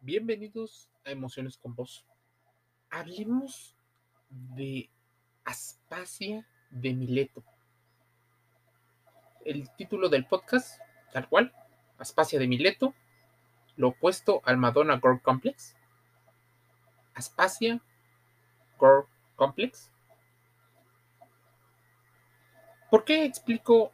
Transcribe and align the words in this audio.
Bienvenidos 0.00 0.88
a 1.04 1.10
Emociones 1.10 1.58
con 1.58 1.74
Vos. 1.74 2.06
Hablemos 2.88 3.74
de 4.30 4.88
Aspasia 5.44 6.46
de 6.70 6.94
Mileto. 6.94 7.42
El 9.44 9.68
título 9.74 10.08
del 10.08 10.24
podcast, 10.24 10.80
tal 11.12 11.28
cual, 11.28 11.52
Aspasia 11.98 12.38
de 12.38 12.46
Mileto, 12.46 12.94
lo 13.74 13.88
opuesto 13.88 14.40
al 14.44 14.56
Madonna 14.56 15.00
Girl 15.00 15.20
Complex. 15.20 15.74
Aspasia 17.14 17.82
Girl 18.78 19.04
Complex. 19.34 19.90
¿Por 22.88 23.04
qué 23.04 23.24
explico 23.24 23.92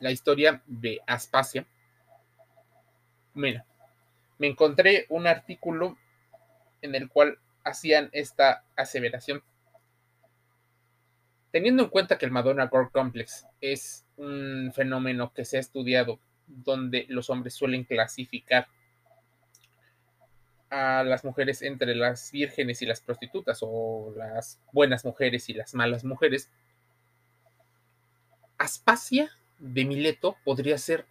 la 0.00 0.12
historia 0.12 0.62
de 0.66 1.00
Aspasia? 1.04 1.66
Mira, 3.34 3.66
me 4.42 4.48
encontré 4.48 5.06
un 5.08 5.28
artículo 5.28 5.96
en 6.80 6.96
el 6.96 7.08
cual 7.08 7.38
hacían 7.62 8.10
esta 8.10 8.64
aseveración. 8.74 9.40
Teniendo 11.52 11.84
en 11.84 11.90
cuenta 11.90 12.18
que 12.18 12.26
el 12.26 12.32
Madonna 12.32 12.68
Girl 12.68 12.90
Complex 12.90 13.46
es 13.60 14.04
un 14.16 14.72
fenómeno 14.74 15.32
que 15.32 15.44
se 15.44 15.58
ha 15.58 15.60
estudiado 15.60 16.18
donde 16.48 17.06
los 17.08 17.30
hombres 17.30 17.54
suelen 17.54 17.84
clasificar 17.84 18.66
a 20.70 21.04
las 21.04 21.24
mujeres 21.24 21.62
entre 21.62 21.94
las 21.94 22.32
vírgenes 22.32 22.82
y 22.82 22.86
las 22.86 23.00
prostitutas 23.00 23.60
o 23.62 24.12
las 24.16 24.58
buenas 24.72 25.04
mujeres 25.04 25.48
y 25.50 25.54
las 25.54 25.72
malas 25.72 26.02
mujeres, 26.02 26.50
Aspasia 28.58 29.30
de 29.60 29.84
Mileto 29.84 30.36
podría 30.44 30.78
ser 30.78 31.06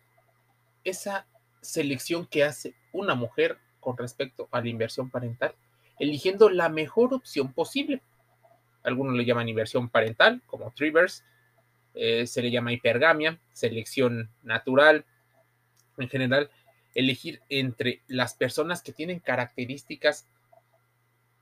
esa 0.83 1.27
selección 1.61 2.25
que 2.25 2.43
hace 2.43 2.75
una 2.91 3.15
mujer 3.15 3.57
con 3.79 3.97
respecto 3.97 4.47
a 4.51 4.61
la 4.61 4.69
inversión 4.69 5.09
parental, 5.09 5.53
eligiendo 5.99 6.49
la 6.49 6.69
mejor 6.69 7.13
opción 7.13 7.53
posible. 7.53 8.01
Algunos 8.83 9.15
le 9.15 9.25
llaman 9.25 9.49
inversión 9.49 9.89
parental, 9.89 10.41
como 10.45 10.71
Trivers, 10.71 11.23
eh, 11.93 12.25
se 12.25 12.41
le 12.41 12.51
llama 12.51 12.73
hipergamia, 12.73 13.39
selección 13.53 14.29
natural. 14.43 15.05
En 15.97 16.09
general, 16.09 16.49
elegir 16.95 17.41
entre 17.49 18.01
las 18.07 18.33
personas 18.33 18.81
que 18.81 18.93
tienen 18.93 19.19
características 19.19 20.27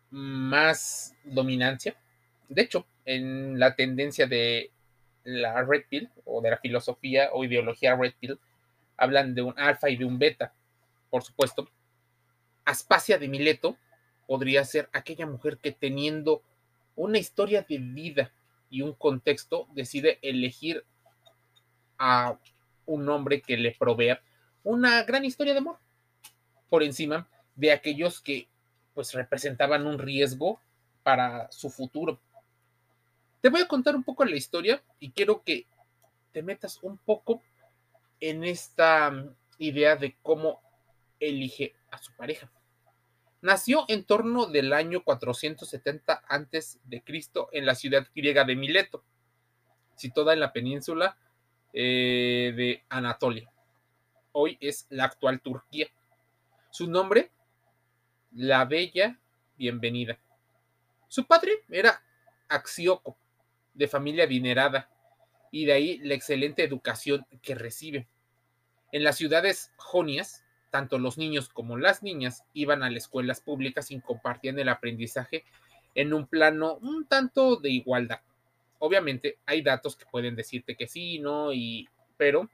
más 0.10 1.16
dominancia. 1.24 1.96
De 2.48 2.64
hecho, 2.64 2.86
en 3.06 3.60
la 3.60 3.76
tendencia 3.76 4.28
de 4.28 4.72
la 5.24 5.62
Red 5.64 5.84
Pill 5.90 6.10
o 6.26 6.42
de 6.42 6.52
la 6.52 6.58
filosofía 6.58 7.30
o 7.34 7.44
ideología 7.44 7.96
Red 7.96 8.14
Pill, 8.20 8.40
hablan 9.00 9.34
de 9.36 9.42
un 9.42 9.58
alfa 9.58 9.90
y 9.90 9.98
de 9.98 10.06
un 10.06 10.20
beta, 10.20 10.54
por 11.10 11.24
supuesto. 11.24 11.70
Aspasia 12.66 13.18
de 13.18 13.28
Mileto 13.28 13.78
podría 14.28 14.64
ser 14.64 14.90
aquella 14.94 15.26
mujer 15.26 15.58
que 15.58 15.72
teniendo 15.72 16.44
una 16.96 17.18
historia 17.18 17.66
de 17.68 17.78
vida 17.78 18.32
y 18.70 18.82
un 18.82 18.94
contexto 18.94 19.68
decide 19.74 20.20
elegir 20.22 20.86
a 21.98 22.38
un 22.86 23.10
hombre 23.10 23.42
que 23.42 23.58
le 23.58 23.72
provea 23.72 24.22
una 24.64 25.04
gran 25.04 25.26
historia 25.26 25.54
de 25.54 25.60
amor 25.60 25.80
por 26.70 26.84
encima 26.84 27.28
de 27.56 27.72
aquellos 27.72 28.22
que 28.22 28.48
pues 28.94 29.14
representaban 29.14 29.88
un 29.88 29.98
riesgo 29.98 30.60
para 31.04 31.52
su 31.52 31.70
futuro. 31.70 32.20
Te 33.42 33.50
voy 33.50 33.62
a 33.62 33.68
contar 33.68 33.96
un 33.96 34.04
poco 34.04 34.26
la 34.26 34.36
historia 34.36 34.84
y 35.00 35.12
quiero 35.12 35.44
que 35.44 35.66
te 36.32 36.44
metas 36.44 36.80
un 36.84 36.98
poco 36.98 37.42
en 38.20 38.44
esta 38.44 39.12
mm, 39.12 39.36
idea 39.60 39.96
de 39.96 40.18
cómo 40.22 40.62
elige 41.20 41.76
a 41.92 41.98
su 41.98 42.14
pareja. 42.16 42.52
Nació 43.42 43.86
en 43.88 44.04
torno 44.04 44.48
del 44.48 44.74
año 44.74 45.04
470 45.04 46.24
antes 46.28 46.80
de 46.84 47.02
Cristo 47.02 47.50
en 47.54 47.66
la 47.66 47.76
ciudad 47.76 48.08
griega 48.14 48.44
de 48.44 48.56
Mileto, 48.56 49.04
situada 49.96 50.34
en 50.34 50.42
la 50.42 50.52
península 50.52 51.18
eh, 51.74 52.54
de 52.56 52.84
Anatolia. 52.90 53.50
Hoy 54.34 54.58
es 54.60 54.88
la 54.90 55.06
actual 55.06 55.42
Turquía. 55.42 55.88
Su 56.70 56.88
nombre, 56.88 57.32
la 58.32 58.66
Bella 58.66 59.20
Bienvenida. 59.58 60.20
Su 61.08 61.26
padre 61.26 61.64
era 61.70 62.04
Axioco, 62.50 63.18
de 63.74 63.88
familia 63.88 64.26
adinerada, 64.26 64.90
y 65.52 65.66
de 65.66 65.74
ahí 65.74 65.98
la 66.00 66.14
excelente 66.14 66.64
educación 66.64 67.26
que 67.42 67.56
recibe. 67.56 68.08
En 68.92 69.04
las 69.04 69.18
ciudades 69.18 69.72
jonias, 69.78 70.44
tanto 70.70 70.98
los 70.98 71.18
niños 71.18 71.50
como 71.50 71.78
las 71.78 72.04
niñas 72.04 72.44
iban 72.54 72.84
a 72.84 72.90
las 72.90 73.04
escuelas 73.04 73.42
públicas 73.42 73.92
y 73.92 74.00
compartían 74.00 74.60
el 74.60 74.70
aprendizaje 74.70 75.44
en 75.96 76.14
un 76.14 76.28
plano 76.28 76.76
un 76.82 77.06
tanto 77.06 77.56
de 77.58 77.70
igualdad. 77.70 78.22
Obviamente 78.80 79.38
hay 79.46 79.62
datos 79.62 79.96
que 79.96 80.06
pueden 80.06 80.36
decirte 80.36 80.76
que 80.76 80.88
sí, 80.88 81.20
no, 81.20 81.54
y 81.54 81.88
pero 82.18 82.50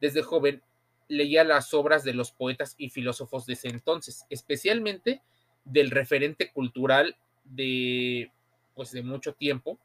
desde 0.00 0.22
joven 0.22 0.62
leía 1.08 1.44
las 1.44 1.72
obras 1.74 2.04
de 2.04 2.14
los 2.14 2.30
poetas 2.30 2.74
y 2.78 2.90
filósofos 2.90 3.46
de 3.46 3.54
ese 3.54 3.68
entonces, 3.68 4.24
especialmente 4.30 5.22
del 5.64 5.90
referente 5.90 6.50
cultural 6.52 7.16
de 7.44 8.30
pues 8.74 8.92
de 8.92 9.02
mucho 9.02 9.34
tiempo 9.34 9.78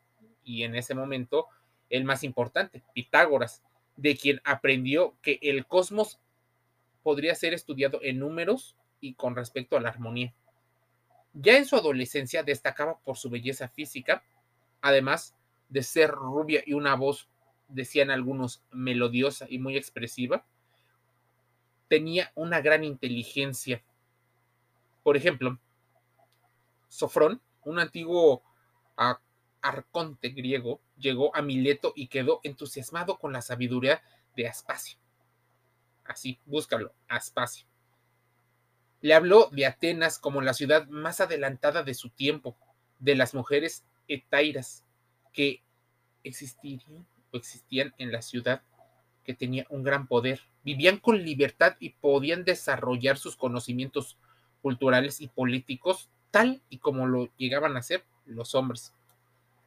y 0.43 0.63
en 0.63 0.75
ese 0.75 0.93
momento 0.93 1.47
el 1.89 2.03
más 2.03 2.23
importante, 2.23 2.83
Pitágoras, 2.93 3.63
de 3.95 4.17
quien 4.17 4.41
aprendió 4.43 5.15
que 5.21 5.39
el 5.41 5.65
cosmos 5.65 6.19
podría 7.03 7.35
ser 7.35 7.53
estudiado 7.53 7.99
en 8.01 8.19
números 8.19 8.75
y 8.99 9.13
con 9.13 9.35
respecto 9.35 9.77
a 9.77 9.81
la 9.81 9.89
armonía. 9.89 10.33
Ya 11.33 11.57
en 11.57 11.65
su 11.65 11.75
adolescencia 11.75 12.43
destacaba 12.43 12.99
por 12.99 13.17
su 13.17 13.29
belleza 13.29 13.67
física, 13.67 14.23
además 14.81 15.35
de 15.69 15.83
ser 15.83 16.11
rubia 16.11 16.63
y 16.65 16.73
una 16.73 16.95
voz, 16.95 17.27
decían 17.67 18.11
algunos, 18.11 18.63
melodiosa 18.71 19.47
y 19.49 19.57
muy 19.57 19.75
expresiva, 19.75 20.45
tenía 21.87 22.31
una 22.35 22.61
gran 22.61 22.83
inteligencia. 22.83 23.83
Por 25.03 25.17
ejemplo, 25.17 25.59
Sofrón, 26.87 27.41
un 27.65 27.79
antiguo 27.79 28.43
arconte 29.63 30.29
griego, 30.29 30.81
llegó 30.97 31.35
a 31.35 31.41
Mileto 31.41 31.93
y 31.95 32.07
quedó 32.07 32.41
entusiasmado 32.43 33.17
con 33.17 33.33
la 33.33 33.41
sabiduría 33.41 34.03
de 34.35 34.47
Aspasia. 34.47 34.99
Así, 36.05 36.39
búscalo, 36.45 36.93
Aspasia. 37.07 37.65
Le 39.01 39.13
habló 39.13 39.49
de 39.51 39.65
Atenas 39.65 40.19
como 40.19 40.41
la 40.41 40.53
ciudad 40.53 40.87
más 40.87 41.21
adelantada 41.21 41.83
de 41.83 41.93
su 41.93 42.09
tiempo, 42.09 42.55
de 42.99 43.15
las 43.15 43.33
mujeres 43.33 43.83
etairas 44.07 44.85
que 45.31 45.63
existirían 46.23 47.07
o 47.31 47.37
existían 47.37 47.93
en 47.97 48.11
la 48.11 48.21
ciudad, 48.21 48.61
que 49.23 49.33
tenía 49.33 49.65
un 49.69 49.83
gran 49.83 50.07
poder. 50.07 50.41
Vivían 50.63 50.97
con 50.97 51.23
libertad 51.23 51.75
y 51.79 51.91
podían 51.91 52.43
desarrollar 52.43 53.17
sus 53.17 53.35
conocimientos 53.35 54.17
culturales 54.61 55.19
y 55.21 55.27
políticos 55.27 56.09
tal 56.31 56.61
y 56.69 56.79
como 56.79 57.05
lo 57.05 57.29
llegaban 57.37 57.75
a 57.75 57.79
hacer 57.79 58.03
los 58.25 58.55
hombres. 58.55 58.93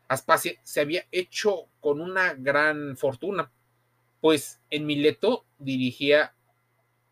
Aspasia 0.08 0.54
se 0.62 0.80
había 0.80 1.04
hecho 1.10 1.68
con 1.80 2.00
una 2.00 2.34
gran 2.34 2.96
fortuna, 2.96 3.50
pues 4.20 4.60
en 4.70 4.86
Mileto 4.86 5.44
dirigía 5.58 6.34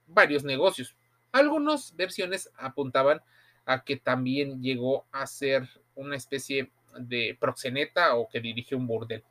varios 0.06 0.44
negocios. 0.44 0.97
Algunas 1.32 1.97
versiones 1.97 2.50
apuntaban 2.56 3.21
a 3.66 3.82
que 3.84 3.97
también 3.97 4.62
llegó 4.62 5.06
a 5.10 5.27
ser 5.27 5.69
una 5.94 6.16
especie 6.16 6.71
de 6.99 7.37
proxeneta 7.41 8.15
o 8.15 8.28
que 8.28 8.41
dirigió 8.41 8.78
un 8.78 8.87
burdel. 8.87 9.25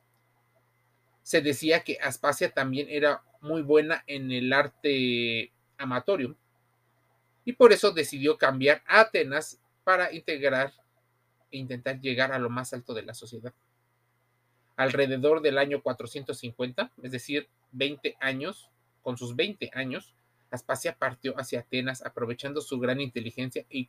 Se 1.22 1.40
decía 1.40 1.80
que 1.80 1.98
Aspasia 2.02 2.50
también 2.50 2.88
era 2.90 3.22
muy 3.40 3.62
buena 3.62 4.04
en 4.06 4.30
el 4.30 4.52
arte 4.52 5.52
amatorium 5.78 6.34
y 7.44 7.52
por 7.52 7.72
eso 7.72 7.92
decidió 7.92 8.36
cambiar 8.36 8.82
a 8.86 9.00
Atenas 9.00 9.58
para 9.84 10.12
integrar 10.12 10.72
intentar 11.56 12.00
llegar 12.00 12.32
a 12.32 12.38
lo 12.38 12.50
más 12.50 12.72
alto 12.72 12.94
de 12.94 13.02
la 13.02 13.14
sociedad. 13.14 13.52
Alrededor 14.76 15.40
del 15.40 15.58
año 15.58 15.82
450, 15.82 16.92
es 17.02 17.12
decir, 17.12 17.48
20 17.72 18.16
años, 18.20 18.70
con 19.02 19.16
sus 19.16 19.36
20 19.36 19.70
años, 19.74 20.14
Aspasia 20.50 20.96
partió 20.96 21.34
hacia 21.38 21.60
Atenas 21.60 22.04
aprovechando 22.04 22.60
su 22.60 22.78
gran 22.78 23.00
inteligencia 23.00 23.66
y 23.68 23.88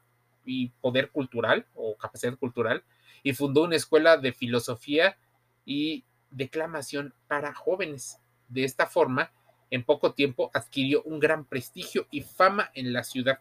poder 0.81 1.11
cultural 1.11 1.65
o 1.73 1.95
capacidad 1.97 2.37
cultural 2.37 2.83
y 3.23 3.33
fundó 3.33 3.63
una 3.63 3.75
escuela 3.75 4.17
de 4.17 4.33
filosofía 4.33 5.17
y 5.65 6.05
declamación 6.29 7.13
para 7.27 7.53
jóvenes. 7.53 8.19
De 8.47 8.63
esta 8.63 8.85
forma, 8.85 9.31
en 9.71 9.83
poco 9.83 10.13
tiempo 10.13 10.51
adquirió 10.53 11.01
un 11.03 11.19
gran 11.19 11.45
prestigio 11.45 12.07
y 12.11 12.21
fama 12.21 12.69
en 12.75 12.93
la 12.93 13.03
ciudad. 13.03 13.39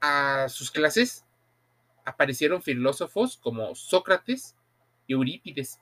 A 0.00 0.48
sus 0.48 0.70
clases 0.70 1.23
aparecieron 2.04 2.62
filósofos 2.62 3.36
como 3.36 3.74
Sócrates 3.74 4.56
y 5.06 5.14
Eurípides, 5.14 5.80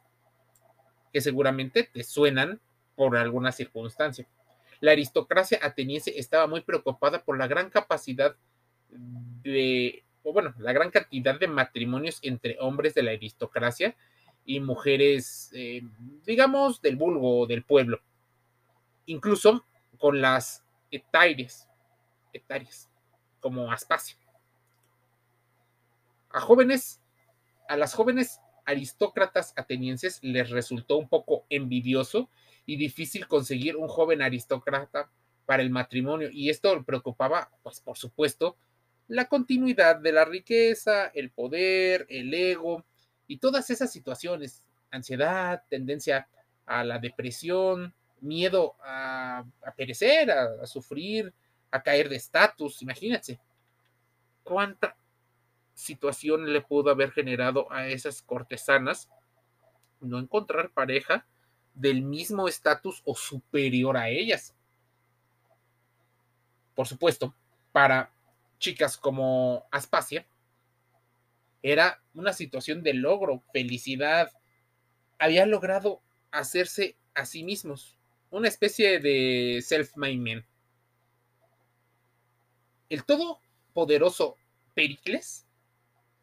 que 1.13 1.21
seguramente 1.21 1.85
te 1.85 2.03
suenan 2.03 2.61
por 2.97 3.17
alguna 3.17 3.53
circunstancia. 3.53 4.27
La 4.81 4.93
aristocracia 4.93 5.59
ateniense 5.63 6.19
estaba 6.19 6.47
muy 6.47 6.61
preocupada 6.61 7.23
por 7.23 7.39
la 7.39 7.47
gran 7.47 7.71
capacidad 7.71 8.37
de, 8.91 10.05
o 10.23 10.33
bueno, 10.33 10.55
la 10.59 10.73
gran 10.73 10.91
cantidad 10.91 11.39
de 11.39 11.49
matrimonios 11.49 12.19
entre 12.23 12.57
hombres 12.61 12.95
de 12.95 13.03
la 13.03 13.13
aristocracia 13.13 13.95
y 14.45 14.61
mujeres, 14.61 15.51
eh, 15.55 15.83
digamos, 16.27 16.83
del 16.83 16.97
vulgo, 16.97 17.47
del 17.47 17.63
pueblo. 17.63 18.01
Incluso 19.07 19.65
con 19.99 20.21
las 20.21 20.65
etaires, 20.91 21.69
etarias, 22.33 22.91
como 23.41 23.71
Aspasia. 23.71 24.17
A 26.33 26.41
jóvenes, 26.41 27.01
a 27.69 27.77
las 27.77 27.95
jóvenes 27.95 28.41
aristócratas 28.65 29.53
atenienses 29.57 30.19
les 30.23 30.51
resultó 30.51 30.97
un 30.97 31.09
poco 31.09 31.45
envidioso 31.51 32.31
y 32.65 32.77
difícil 32.77 33.27
conseguir 33.27 33.77
un 33.77 33.89
joven 33.89 34.23
aristócrata 34.23 35.11
para 35.47 35.63
el 35.63 35.71
matrimonio 35.71 36.31
y 36.31 36.49
esto 36.49 36.83
preocupaba, 36.85 37.51
pues 37.63 37.81
por 37.81 37.99
supuesto, 37.99 38.57
la 39.09 39.27
continuidad 39.27 39.97
de 39.97 40.13
la 40.13 40.25
riqueza, 40.25 41.09
el 41.09 41.31
poder, 41.31 42.07
el 42.09 42.33
ego 42.33 42.85
y 43.27 43.39
todas 43.39 43.69
esas 43.71 43.93
situaciones, 43.93 44.65
ansiedad, 44.91 45.65
tendencia 45.69 46.29
a 46.65 46.85
la 46.85 46.99
depresión, 46.99 47.93
miedo 48.21 48.77
a, 48.81 49.45
perecer, 49.77 50.31
a, 50.31 50.63
a 50.63 50.67
sufrir, 50.67 51.33
a 51.71 51.83
caer 51.83 52.09
de 52.09 52.17
estatus, 52.17 52.81
imagínense. 52.81 53.41
Cuánta 54.45 54.97
situación 55.75 56.53
le 56.53 56.61
pudo 56.61 56.91
haber 56.91 57.13
generado 57.13 57.71
a 57.73 57.89
esas 57.89 58.23
cortesanas 58.23 59.09
no 60.01 60.19
encontrar 60.19 60.71
pareja 60.71 61.27
del 61.75 62.03
mismo 62.03 62.49
estatus 62.49 63.03
o 63.05 63.15
superior 63.15 63.97
a 63.97 64.09
ellas. 64.09 64.55
Por 66.75 66.87
supuesto, 66.87 67.35
para 67.71 68.13
chicas 68.59 68.97
como 68.97 69.67
Aspasia, 69.71 70.27
era 71.63 72.03
una 72.15 72.33
situación 72.33 72.83
de 72.83 72.95
logro, 72.95 73.43
felicidad. 73.53 74.31
Había 75.19 75.47
logrado 75.47 76.03
hacerse 76.31 76.97
a 77.15 77.25
sí 77.25 77.45
mismos, 77.45 77.97
una 78.31 78.49
especie 78.49 78.99
de 78.99 79.63
self-made 79.63 80.19
man. 80.19 80.47
El 82.89 83.05
todopoderoso 83.05 84.37
Pericles 84.75 85.47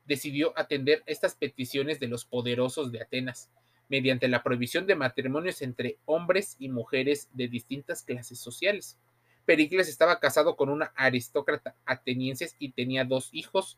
decidió 0.10 0.58
atender 0.58 1.04
estas 1.06 1.36
peticiones 1.36 2.00
de 2.00 2.08
los 2.08 2.26
poderosos 2.26 2.92
de 2.92 3.00
Atenas 3.00 3.52
mediante 3.90 4.28
la 4.28 4.42
prohibición 4.42 4.88
de 4.88 4.96
matrimonios 4.96 5.62
entre 5.62 5.98
hombres 6.06 6.56
y 6.60 6.70
mujeres 6.70 7.30
de 7.34 7.48
distintas 7.48 8.02
clases 8.02 8.40
sociales. 8.40 8.98
Pericles 9.46 9.88
estaba 9.88 10.20
casado 10.20 10.56
con 10.56 10.70
una 10.70 10.92
aristócrata 10.96 11.76
ateniense 11.86 12.50
y 12.58 12.72
tenía 12.72 13.06
dos 13.06 13.30
hijos 13.34 13.78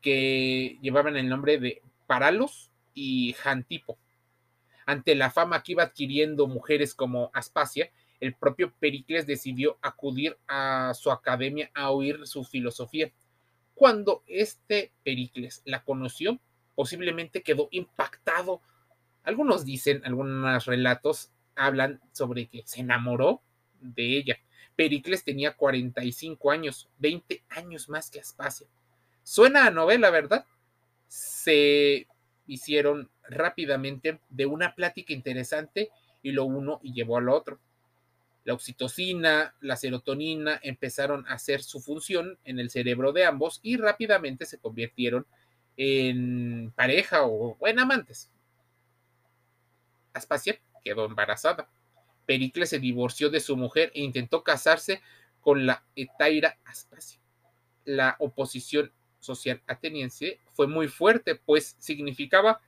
que 0.00 0.78
llevaban 0.80 1.16
el 1.16 1.28
nombre 1.28 1.58
de 1.58 1.82
Paralos 2.06 2.70
y 2.94 3.34
Jantipo. 3.34 3.98
Ante 4.86 5.14
la 5.14 5.30
fama 5.30 5.62
que 5.62 5.72
iba 5.72 5.82
adquiriendo 5.82 6.46
mujeres 6.46 6.94
como 6.94 7.30
Aspasia, 7.34 7.90
el 8.20 8.34
propio 8.34 8.72
Pericles 8.80 9.26
decidió 9.26 9.78
acudir 9.82 10.38
a 10.48 10.92
su 10.94 11.10
academia 11.10 11.70
a 11.74 11.90
oír 11.90 12.26
su 12.26 12.42
filosofía 12.42 13.12
cuando 13.82 14.22
este 14.28 14.92
Pericles 15.02 15.60
la 15.64 15.82
conoció, 15.82 16.38
posiblemente 16.76 17.42
quedó 17.42 17.66
impactado. 17.72 18.62
Algunos 19.24 19.64
dicen, 19.64 20.02
algunos 20.04 20.66
relatos 20.66 21.32
hablan 21.56 22.00
sobre 22.12 22.46
que 22.46 22.62
se 22.64 22.82
enamoró 22.82 23.42
de 23.80 24.18
ella. 24.18 24.38
Pericles 24.76 25.24
tenía 25.24 25.56
45 25.56 26.52
años, 26.52 26.90
20 26.98 27.42
años 27.48 27.88
más 27.88 28.08
que 28.08 28.20
Aspasia. 28.20 28.68
Suena 29.24 29.66
a 29.66 29.72
novela, 29.72 30.10
¿verdad? 30.10 30.46
Se 31.08 32.06
hicieron 32.46 33.10
rápidamente 33.28 34.20
de 34.28 34.46
una 34.46 34.76
plática 34.76 35.12
interesante 35.12 35.90
y 36.22 36.30
lo 36.30 36.44
uno 36.44 36.78
llevó 36.82 37.18
al 37.18 37.28
otro 37.28 37.58
la 38.44 38.54
oxitocina, 38.54 39.54
la 39.60 39.76
serotonina 39.76 40.58
empezaron 40.62 41.26
a 41.28 41.34
hacer 41.34 41.62
su 41.62 41.80
función 41.80 42.38
en 42.44 42.58
el 42.58 42.70
cerebro 42.70 43.12
de 43.12 43.24
ambos 43.24 43.60
y 43.62 43.76
rápidamente 43.76 44.46
se 44.46 44.58
convirtieron 44.58 45.26
en 45.76 46.72
pareja 46.74 47.24
o 47.24 47.56
en 47.66 47.78
amantes. 47.78 48.30
Aspasia 50.12 50.60
quedó 50.84 51.06
embarazada. 51.06 51.68
Pericles 52.26 52.70
se 52.70 52.78
divorció 52.78 53.30
de 53.30 53.40
su 53.40 53.56
mujer 53.56 53.90
e 53.94 54.02
intentó 54.02 54.42
casarse 54.42 55.02
con 55.40 55.66
la 55.66 55.84
Etaira 55.96 56.58
Aspasia. 56.64 57.20
La 57.84 58.16
oposición 58.18 58.92
social 59.18 59.62
ateniense 59.66 60.40
fue 60.52 60.66
muy 60.66 60.88
fuerte, 60.88 61.34
pues 61.36 61.76
significaba 61.78 62.60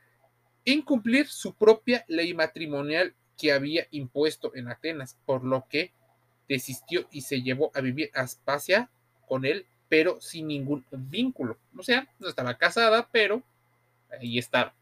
incumplir 0.64 1.28
su 1.28 1.54
propia 1.54 2.04
ley 2.08 2.32
matrimonial 2.32 3.14
que 3.38 3.52
había 3.52 3.86
impuesto 3.90 4.54
en 4.54 4.68
Atenas, 4.68 5.16
por 5.26 5.44
lo 5.44 5.66
que 5.68 5.92
desistió 6.48 7.06
y 7.10 7.22
se 7.22 7.42
llevó 7.42 7.70
a 7.74 7.80
vivir 7.80 8.10
a 8.14 8.22
Aspasia 8.22 8.90
con 9.26 9.44
él, 9.44 9.66
pero 9.88 10.20
sin 10.20 10.48
ningún 10.48 10.84
vínculo. 10.90 11.58
O 11.76 11.82
sea, 11.82 12.08
no 12.18 12.28
estaba 12.28 12.54
casada, 12.56 13.08
pero 13.10 13.42
ahí 14.10 14.38
estaba. 14.38 14.74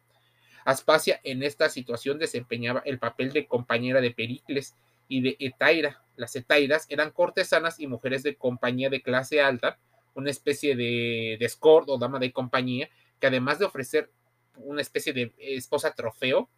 Aspasia 0.64 1.20
en 1.24 1.42
esta 1.42 1.68
situación 1.68 2.18
desempeñaba 2.18 2.82
el 2.84 2.98
papel 2.98 3.32
de 3.32 3.46
compañera 3.46 4.00
de 4.00 4.12
Pericles 4.12 4.74
y 5.08 5.20
de 5.20 5.36
Etaira. 5.40 6.02
Las 6.16 6.36
Etairas 6.36 6.86
eran 6.88 7.10
cortesanas 7.10 7.80
y 7.80 7.86
mujeres 7.86 8.22
de 8.22 8.36
compañía 8.36 8.90
de 8.90 9.02
clase 9.02 9.40
alta, 9.40 9.78
una 10.14 10.30
especie 10.30 10.76
de, 10.76 11.36
de 11.40 11.52
o 11.60 11.98
dama 11.98 12.18
de 12.18 12.32
compañía, 12.32 12.88
que 13.18 13.26
además 13.26 13.58
de 13.58 13.64
ofrecer 13.64 14.10
una 14.56 14.82
especie 14.82 15.12
de 15.12 15.32
esposa 15.38 15.94
trofeo, 15.94 16.48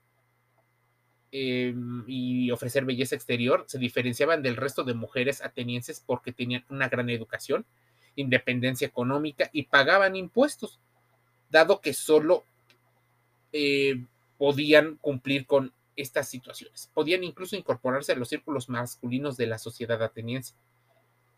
Em, 1.32 2.04
y 2.06 2.52
ofrecer 2.52 2.84
belleza 2.84 3.16
exterior, 3.16 3.64
se 3.66 3.78
diferenciaban 3.78 4.40
del 4.40 4.54
resto 4.54 4.84
de 4.84 4.94
mujeres 4.94 5.42
atenienses 5.42 5.98
porque 5.98 6.32
tenían 6.32 6.64
una 6.68 6.88
gran 6.88 7.10
educación, 7.10 7.66
independencia 8.14 8.86
económica 8.86 9.50
y 9.52 9.64
pagaban 9.64 10.14
impuestos, 10.14 10.78
dado 11.50 11.80
que 11.80 11.92
solo 11.92 12.44
eh, 13.52 14.04
podían 14.38 14.96
cumplir 14.98 15.44
con 15.44 15.72
estas 15.96 16.28
situaciones. 16.28 16.88
Podían 16.94 17.24
incluso 17.24 17.56
incorporarse 17.56 18.12
a 18.12 18.16
los 18.16 18.28
círculos 18.28 18.68
masculinos 18.68 19.36
de 19.36 19.46
la 19.46 19.58
sociedad 19.58 20.00
ateniense, 20.04 20.54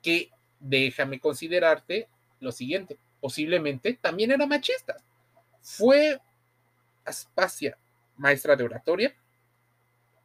que 0.03 0.31
déjame 0.61 1.21
considerarte 1.21 2.09
lo 2.41 2.53
siguiente, 2.53 2.99
posiblemente 3.21 3.95
también 3.95 4.31
era 4.31 4.47
machista. 4.47 4.97
Fue 5.63 6.21
Aspasia, 7.05 7.79
maestra 8.17 8.57
de 8.57 8.65
oratoria, 8.65 9.17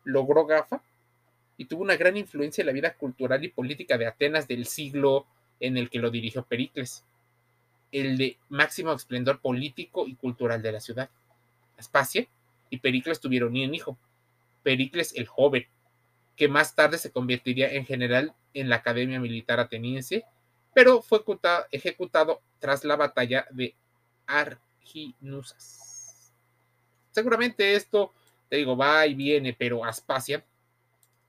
logró 0.04 0.46
gafa 0.46 0.82
y 1.58 1.66
tuvo 1.66 1.84
una 1.84 1.96
gran 1.96 2.18
influencia 2.18 2.62
en 2.62 2.68
la 2.68 2.74
vida 2.74 2.94
cultural 2.96 3.44
y 3.44 3.50
política 3.50 3.98
de 3.98 4.08
Atenas 4.08 4.48
del 4.48 4.66
siglo 4.66 5.28
en 5.60 5.78
el 5.78 5.90
que 5.90 6.00
lo 6.00 6.10
dirigió 6.10 6.44
Pericles, 6.44 7.04
el 7.92 8.18
de 8.18 8.38
máximo 8.50 8.94
esplendor 8.94 9.40
político 9.40 10.08
y 10.08 10.16
cultural 10.16 10.62
de 10.62 10.72
la 10.72 10.80
ciudad. 10.80 11.10
Aspasia 11.78 12.28
y 12.70 12.78
Pericles 12.78 13.20
tuvieron 13.20 13.52
un 13.52 13.76
hijo, 13.76 13.98
Pericles 14.64 15.14
el 15.16 15.28
joven, 15.28 15.68
que 16.36 16.48
más 16.48 16.74
tarde 16.74 16.98
se 16.98 17.12
convertiría 17.12 17.72
en 17.72 17.86
general 17.86 18.34
en 18.54 18.70
la 18.70 18.78
Academia 18.78 19.20
Militar 19.20 19.60
Ateniense, 19.60 20.26
pero 20.74 21.02
fue 21.02 21.22
ejecutado 21.72 22.42
tras 22.60 22.84
la 22.84 22.96
batalla 22.96 23.46
de 23.52 23.76
Arginusas. 24.26 25.82
Seguramente 27.12 27.76
esto 27.76 28.14
te 28.52 28.58
digo, 28.58 28.76
va 28.76 29.08
y 29.08 29.14
viene, 29.14 29.56
pero 29.58 29.86
Aspasia 29.86 30.46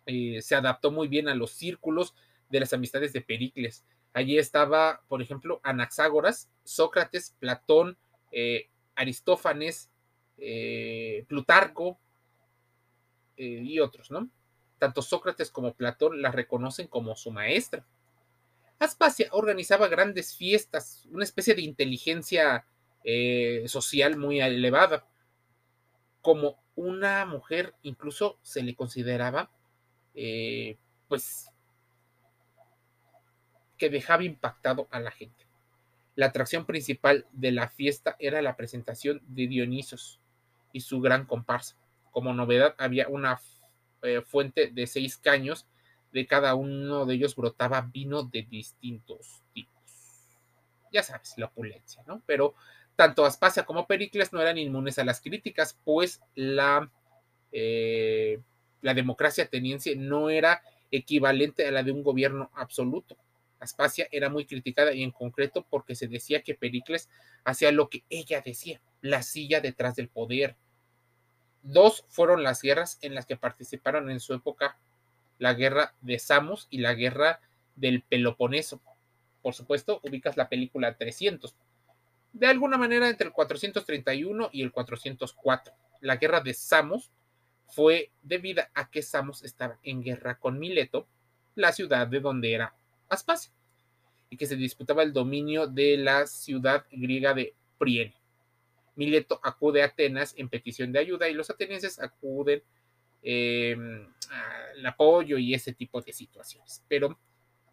eh, 0.07 0.43
se 0.43 0.57
adaptó 0.57 0.91
muy 0.91 1.07
bien 1.07 1.29
a 1.29 1.37
los 1.37 1.53
círculos 1.53 2.17
de 2.51 2.59
las 2.59 2.73
amistades 2.73 3.13
de 3.13 3.21
Pericles. 3.21 3.85
Allí 4.13 4.39
estaba, 4.39 5.05
por 5.07 5.23
ejemplo, 5.23 5.61
Anaxágoras, 5.63 6.51
Sócrates, 6.65 7.37
Platón, 7.39 7.97
eh, 8.33 8.71
Aristófanes, 8.97 9.89
eh, 10.37 11.25
Plutarco 11.29 12.01
y 13.37 13.79
otros, 13.79 14.11
¿no? 14.11 14.29
Tanto 14.81 15.01
Sócrates 15.01 15.53
como 15.53 15.75
Platón 15.75 16.23
la 16.23 16.33
reconocen 16.33 16.89
como 16.89 17.15
su 17.15 17.31
maestra. 17.31 17.87
Aspasia 18.81 19.29
organizaba 19.31 19.87
grandes 19.87 20.35
fiestas, 20.35 21.07
una 21.13 21.23
especie 21.23 21.55
de 21.55 21.63
inteligencia 21.63 22.67
social 23.67 24.17
muy 24.17 24.41
elevada. 24.41 25.07
Como 26.21 26.62
una 26.75 27.25
mujer 27.27 27.75
incluso 27.83 28.39
se 28.43 28.63
le 28.63 28.75
consideraba, 28.75 29.51
eh, 30.15 30.77
pues, 31.09 31.51
que 33.79 33.91
dejaba 33.91 34.25
impactado 34.25 34.89
a 34.91 35.01
la 35.01 35.11
gente. 35.11 35.47
La 36.15 36.27
atracción 36.27 36.67
principal 36.67 37.27
de 37.33 37.53
la 37.53 37.69
fiesta 37.69 38.17
era 38.19 38.43
la 38.43 38.57
presentación 38.57 39.23
de 39.27 39.47
Dionisos 39.47 40.21
y 40.73 40.81
su 40.81 41.01
gran 41.01 41.27
comparsa. 41.27 41.77
Como 42.11 42.35
novedad 42.35 42.75
había 42.79 43.09
una 43.09 43.41
eh, 44.03 44.21
fuente 44.21 44.69
de 44.69 44.87
seis 44.87 45.17
caños, 45.17 45.67
de 46.13 46.27
cada 46.27 46.55
uno 46.55 47.07
de 47.07 47.15
ellos 47.15 47.35
brotaba 47.35 47.81
vino 47.81 48.23
de 48.23 48.43
distintos 48.43 49.43
tipos. 49.55 49.72
Ya 50.93 51.03
sabes, 51.03 51.35
la 51.37 51.47
opulencia, 51.47 52.03
¿no? 52.07 52.23
Pero 52.27 52.55
tanto 52.97 53.25
Aspasia 53.25 53.65
como 53.65 53.87
Pericles 53.87 54.33
no 54.33 54.41
eran 54.41 54.59
inmunes 54.59 54.99
a 54.99 55.05
las 55.05 55.21
críticas, 55.21 55.79
pues 55.85 56.21
la, 56.35 56.91
eh, 57.51 58.41
la 58.83 58.95
democracia 58.95 59.45
ateniense 59.45 59.97
no 59.97 60.31
era 60.31 60.63
equivalente 60.91 61.67
a 61.67 61.71
la 61.71 61.83
de 61.83 61.93
un 61.93 62.03
gobierno 62.03 62.51
absoluto. 62.55 63.17
Aspasia 63.59 64.09
era 64.11 64.29
muy 64.29 64.45
criticada 64.45 64.93
y 64.93 65.03
en 65.03 65.13
concreto 65.13 65.65
porque 65.69 65.95
se 65.95 66.09
decía 66.09 66.43
que 66.43 66.55
Pericles 66.55 67.09
hacía 67.45 67.73
lo 67.73 67.89
que 67.89 68.05
ella 68.11 68.43
decía, 68.45 68.81
la 69.01 69.23
silla 69.23 69.61
detrás 69.61 69.97
del 69.97 70.09
poder. 70.09 70.57
Dos 71.63 72.05
fueron 72.09 72.43
las 72.43 72.61
guerras 72.61 72.99
en 73.03 73.15
las 73.15 73.25
que 73.25 73.37
participaron 73.37 74.11
en 74.11 74.21
su 74.21 74.35
época 74.35 74.79
la 75.39 75.55
guerra 75.55 75.95
de 76.01 76.19
Samos 76.19 76.67
y 76.71 76.79
la 76.79 76.95
guerra 76.95 77.41
del 77.77 78.03
Peloponeso. 78.03 78.81
Por 79.43 79.55
supuesto, 79.55 80.01
ubicas 80.03 80.37
la 80.37 80.49
película 80.49 80.97
300. 80.97 81.55
De 82.33 82.47
alguna 82.47 82.79
manera, 82.79 83.09
entre 83.09 83.27
el 83.27 83.33
431 83.33 84.51
y 84.53 84.63
el 84.63 84.73
404. 84.73 85.75
La 86.01 86.17
guerra 86.17 86.41
de 86.41 86.55
Samos 86.55 87.11
fue 87.67 88.11
debida 88.23 88.71
a 88.75 88.91
que 88.91 89.03
Samos 89.03 89.43
estaba 89.43 89.79
en 89.83 90.03
guerra 90.03 90.39
con 90.39 90.59
Mileto, 90.59 91.07
la 91.55 91.73
ciudad 91.73 92.07
de 92.07 92.21
donde 92.21 92.53
era 92.53 92.75
Aspasia, 93.09 93.53
y 94.31 94.37
que 94.37 94.47
se 94.47 94.57
disputaba 94.57 95.03
el 95.03 95.13
dominio 95.13 95.67
de 95.67 95.97
la 95.99 96.27
ciudad 96.27 96.87
griega 96.91 97.35
de 97.35 97.55
Priene. 97.79 98.15
Mileto 98.95 99.41
acude 99.43 99.83
a 99.83 99.87
Atenas 99.87 100.35
en 100.37 100.49
petición 100.49 100.93
de 100.93 100.99
ayuda 100.99 101.29
y 101.29 101.35
los 101.35 101.51
atenienses 101.51 101.99
acuden 101.99 102.63
eh, 103.23 103.77
al 104.31 104.87
apoyo 104.87 105.39
y 105.39 105.55
ese 105.55 105.73
tipo 105.73 106.01
de 106.01 106.13
situaciones. 106.13 106.83
Pero, 106.89 107.19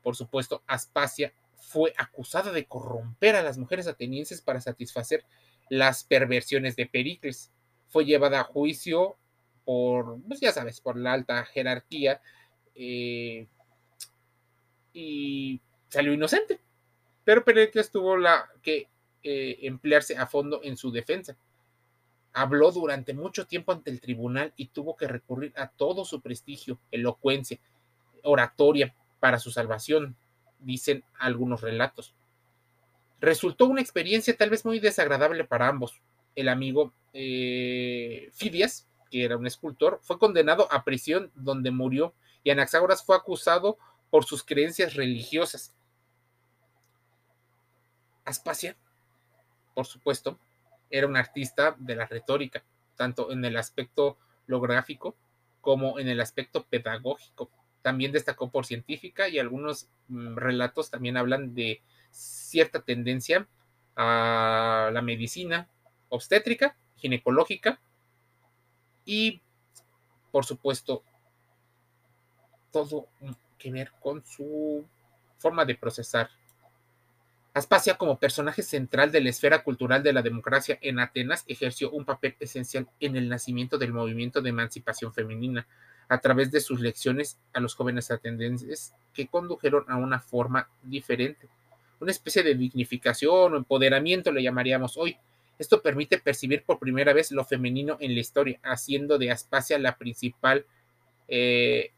por 0.02 0.16
supuesto, 0.16 0.64
Aspasia 0.68 1.34
fue 1.60 1.94
acusada 1.98 2.52
de 2.52 2.66
corromper 2.66 3.36
a 3.36 3.44
las 3.44 3.58
mujeres 3.58 3.88
atenienses 3.88 4.42
para 4.42 4.62
satisfacer 4.62 5.26
las 5.70 6.04
perversiones 6.04 6.76
de 6.76 6.86
Pericles. 6.86 7.52
Fue 7.88 8.06
llevada 8.06 8.42
a 8.42 8.44
juicio 8.44 9.18
por, 9.66 10.22
pues 10.28 10.40
ya 10.40 10.52
sabes, 10.52 10.82
por 10.82 10.98
la 10.98 11.14
alta 11.14 11.46
jerarquía 11.46 12.22
eh, 12.76 13.48
y 14.94 15.62
salió 15.90 16.14
inocente. 16.14 16.60
Pero 17.24 17.44
Pericles 17.44 17.92
tuvo 17.92 18.18
la 18.18 18.50
que 18.62 18.88
eh, 19.22 19.60
emplearse 19.64 20.18
a 20.18 20.28
fondo 20.28 20.62
en 20.64 20.78
su 20.78 20.92
defensa. 20.92 21.38
Habló 22.34 22.72
durante 22.72 23.14
mucho 23.14 23.48
tiempo 23.48 23.72
ante 23.72 23.92
el 23.92 24.00
tribunal 24.00 24.54
y 24.56 24.68
tuvo 24.68 24.96
que 24.96 25.08
recurrir 25.08 25.54
a 25.58 25.68
todo 25.68 26.06
su 26.06 26.22
prestigio, 26.22 26.80
elocuencia, 26.92 27.60
oratoria 28.24 28.96
para 29.20 29.40
su 29.40 29.52
salvación, 29.52 30.16
dicen 30.60 31.04
algunos 31.18 31.62
relatos. 31.62 32.14
Resultó 33.20 33.66
una 33.66 33.82
experiencia 33.82 34.36
tal 34.36 34.50
vez 34.50 34.66
muy 34.66 34.80
desagradable 34.80 35.44
para 35.44 35.68
ambos. 35.68 36.02
El 36.36 36.48
amigo 36.48 36.94
eh, 37.14 38.30
Fidias, 38.34 38.88
que 39.12 39.24
era 39.24 39.38
un 39.38 39.48
escultor, 39.48 40.00
fue 40.02 40.20
condenado 40.20 40.72
a 40.72 40.84
prisión 40.84 41.32
donde 41.36 41.72
murió 41.72 42.14
y 42.44 42.52
Anaxágoras 42.52 43.04
fue 43.04 43.16
acusado 43.16 43.78
por 44.10 44.26
sus 44.26 44.44
creencias 44.44 44.94
religiosas. 44.94 45.74
Aspasia 48.24 48.78
por 49.80 49.86
supuesto, 49.86 50.38
era 50.90 51.08
un 51.08 51.16
artista 51.16 51.74
de 51.80 51.96
la 51.96 52.06
retórica, 52.06 52.62
tanto 52.98 53.32
en 53.32 53.46
el 53.46 53.56
aspecto 53.56 54.18
lográfico 54.46 55.16
como 55.62 56.00
en 56.00 56.10
el 56.10 56.20
aspecto 56.20 56.66
pedagógico. 56.66 57.50
También 57.82 58.12
destacó 58.12 58.50
por 58.50 58.66
científica 58.66 59.30
y 59.30 59.40
algunos 59.40 59.88
mm, 60.08 60.36
relatos 60.36 60.90
también 60.90 61.18
hablan 61.18 61.54
de 61.54 61.82
cierta 62.12 62.82
tendencia 62.82 63.48
a 63.96 64.90
la 64.94 65.02
medicina 65.02 65.70
obstétrica, 66.10 66.76
ginecológica 66.98 67.80
y, 69.06 69.42
por 70.32 70.46
supuesto, 70.46 71.04
todo 72.72 73.08
que 73.58 73.72
ver 73.72 73.92
con 74.00 74.26
su 74.26 74.86
forma 75.38 75.66
de 75.66 75.76
procesar. 75.76 76.30
Aspasia, 77.54 77.98
como 77.98 78.20
personaje 78.20 78.62
central 78.62 79.12
de 79.12 79.22
la 79.22 79.30
esfera 79.32 79.64
cultural 79.64 80.04
de 80.04 80.14
la 80.14 80.22
democracia 80.22 80.78
en 80.82 81.00
Atenas, 81.00 81.44
ejerció 81.48 81.92
un 81.92 82.06
papel 82.06 82.36
esencial 82.40 82.88
en 83.00 83.16
el 83.16 83.28
nacimiento 83.28 83.78
del 83.78 83.92
movimiento 83.92 84.42
de 84.42 84.50
emancipación 84.50 85.14
femenina, 85.14 85.68
a 86.10 86.18
través 86.20 86.52
de 86.52 86.60
sus 86.60 86.82
lecciones 86.82 87.40
a 87.54 87.60
los 87.60 87.76
jóvenes 87.76 88.12
atenienses 88.12 88.94
que 89.14 89.28
condujeron 89.28 89.86
a 89.88 89.96
una 89.96 90.20
forma 90.20 90.68
diferente, 90.84 91.48
una 92.02 92.12
especie 92.12 92.44
de 92.44 92.56
dignificación 92.56 93.54
o 93.54 93.58
empoderamiento 93.58 94.32
le 94.32 94.44
llamaríamos 94.44 94.98
hoy. 94.98 95.18
Esto 95.58 95.82
permite 95.82 96.20
percibir 96.20 96.64
por 96.64 96.80
primera 96.80 97.14
vez 97.14 97.32
lo 97.32 97.46
femenino 97.46 97.98
en 98.00 98.14
la 98.14 98.20
historia, 98.20 98.60
haciendo 98.64 99.18
de 99.18 99.32
Aspasia 99.32 99.78
la 99.80 99.98
principal 99.98 100.66
eh, 101.28 101.92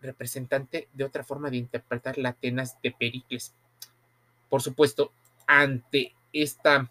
representante 0.00 0.88
de 0.92 1.04
otra 1.04 1.24
forma 1.24 1.50
de 1.50 1.58
interpretar 1.58 2.18
la 2.18 2.30
Atenas 2.30 2.80
de 2.82 2.90
Pericles 2.90 3.54
por 4.48 4.62
supuesto, 4.62 5.12
ante 5.46 6.14
esta 6.32 6.90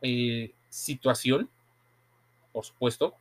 eh, 0.00 0.52
situación, 0.68 1.50
por 2.52 2.64
supuesto, 2.64 3.14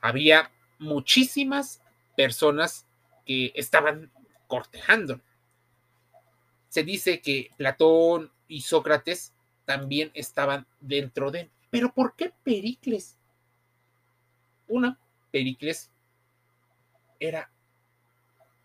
había 0.00 0.50
muchísimas 0.78 1.80
personas 2.16 2.86
que 3.24 3.52
estaban 3.54 4.10
cortejando. 4.46 5.20
Se 6.68 6.82
dice 6.82 7.20
que 7.20 7.50
Platón 7.56 8.30
y 8.48 8.60
Sócrates 8.60 9.32
también 9.64 10.10
estaban 10.14 10.66
dentro 10.80 11.30
de 11.30 11.40
él. 11.40 11.50
Pero 11.70 11.92
¿por 11.92 12.14
qué 12.14 12.32
Pericles? 12.42 13.16
Una, 14.68 14.98
Pericles 15.30 15.90
era 17.18 17.50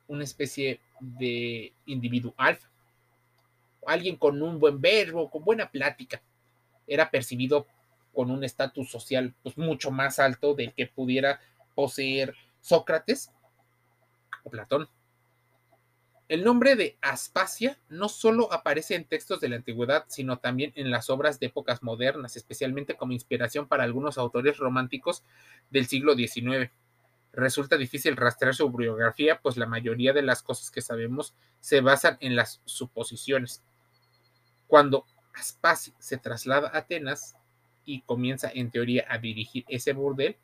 una 0.07 0.23
especie 0.23 0.79
de 0.99 1.73
individuo 1.85 2.33
alfa 2.37 2.71
alguien 3.85 4.15
con 4.15 4.41
un 4.41 4.59
buen 4.59 4.79
verbo, 4.79 5.29
con 5.29 5.43
buena 5.43 5.69
plática, 5.69 6.21
era 6.87 7.09
percibido 7.09 7.67
con 8.13 8.29
un 8.29 8.43
estatus 8.43 8.89
social 8.89 9.33
pues, 9.43 9.57
mucho 9.57 9.91
más 9.91 10.19
alto 10.19 10.53
del 10.53 10.73
que 10.73 10.87
pudiera 10.87 11.39
poseer 11.75 12.35
Sócrates 12.61 13.31
o 14.43 14.49
Platón. 14.49 14.87
El 16.31 16.45
nombre 16.45 16.77
de 16.77 16.97
Aspasia 17.01 17.77
no 17.89 18.07
solo 18.07 18.53
aparece 18.53 18.95
en 18.95 19.03
textos 19.03 19.41
de 19.41 19.49
la 19.49 19.57
antigüedad, 19.57 20.05
sino 20.07 20.39
también 20.39 20.71
en 20.75 20.89
las 20.89 21.09
obras 21.09 21.41
de 21.41 21.47
épocas 21.47 21.83
modernas, 21.83 22.37
especialmente 22.37 22.95
como 22.95 23.11
inspiración 23.11 23.67
para 23.67 23.83
algunos 23.83 24.17
autores 24.17 24.57
románticos 24.57 25.25
del 25.71 25.87
siglo 25.87 26.15
XIX. 26.15 26.71
Resulta 27.33 27.75
difícil 27.75 28.15
rastrear 28.15 28.55
su 28.55 28.69
biografía, 28.71 29.41
pues 29.41 29.57
la 29.57 29.65
mayoría 29.65 30.13
de 30.13 30.21
las 30.21 30.41
cosas 30.41 30.71
que 30.71 30.81
sabemos 30.81 31.35
se 31.59 31.81
basan 31.81 32.17
en 32.21 32.37
las 32.37 32.61
suposiciones. 32.63 33.61
Cuando 34.67 35.05
Aspasia 35.33 35.93
se 35.99 36.17
traslada 36.17 36.69
a 36.69 36.77
Atenas 36.77 37.35
y 37.83 38.03
comienza 38.03 38.49
en 38.53 38.71
teoría 38.71 39.05
a 39.09 39.17
dirigir 39.17 39.65
ese 39.67 39.91
burdel, 39.91 40.37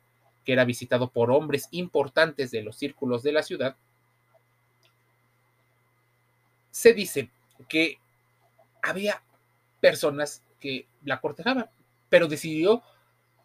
que 0.48 0.54
era 0.54 0.64
visitado 0.64 1.10
por 1.10 1.30
hombres 1.30 1.68
importantes 1.72 2.50
de 2.50 2.62
los 2.62 2.78
círculos 2.78 3.22
de 3.22 3.32
la 3.32 3.42
ciudad, 3.42 3.76
se 6.70 6.94
dice 6.94 7.30
que 7.68 7.98
había 8.80 9.22
personas 9.78 10.42
que 10.58 10.88
la 11.04 11.20
cortejaban, 11.20 11.68
pero 12.08 12.28
decidió 12.28 12.82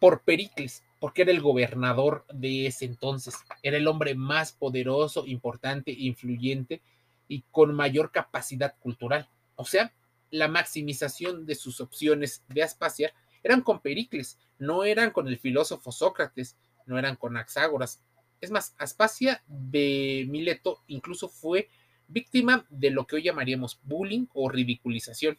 por 0.00 0.22
Pericles, 0.22 0.82
porque 0.98 1.20
era 1.20 1.30
el 1.30 1.42
gobernador 1.42 2.24
de 2.32 2.68
ese 2.68 2.86
entonces, 2.86 3.34
era 3.62 3.76
el 3.76 3.86
hombre 3.86 4.14
más 4.14 4.52
poderoso, 4.52 5.26
importante, 5.26 5.90
influyente 5.92 6.80
y 7.28 7.42
con 7.50 7.74
mayor 7.74 8.12
capacidad 8.12 8.76
cultural. 8.78 9.28
O 9.56 9.66
sea, 9.66 9.92
la 10.30 10.48
maximización 10.48 11.44
de 11.44 11.54
sus 11.54 11.82
opciones 11.82 12.42
de 12.48 12.62
Aspasia 12.62 13.12
eran 13.42 13.60
con 13.60 13.80
Pericles, 13.80 14.38
no 14.58 14.84
eran 14.84 15.10
con 15.10 15.28
el 15.28 15.38
filósofo 15.38 15.92
Sócrates, 15.92 16.56
no 16.86 16.98
eran 16.98 17.16
con 17.16 17.36
Axágoras. 17.36 18.00
Es 18.40 18.50
más, 18.50 18.74
Aspasia 18.78 19.42
de 19.46 20.26
Mileto 20.28 20.82
incluso 20.86 21.28
fue 21.28 21.68
víctima 22.08 22.66
de 22.68 22.90
lo 22.90 23.06
que 23.06 23.16
hoy 23.16 23.22
llamaríamos 23.22 23.80
bullying 23.82 24.26
o 24.34 24.48
ridiculización. 24.48 25.38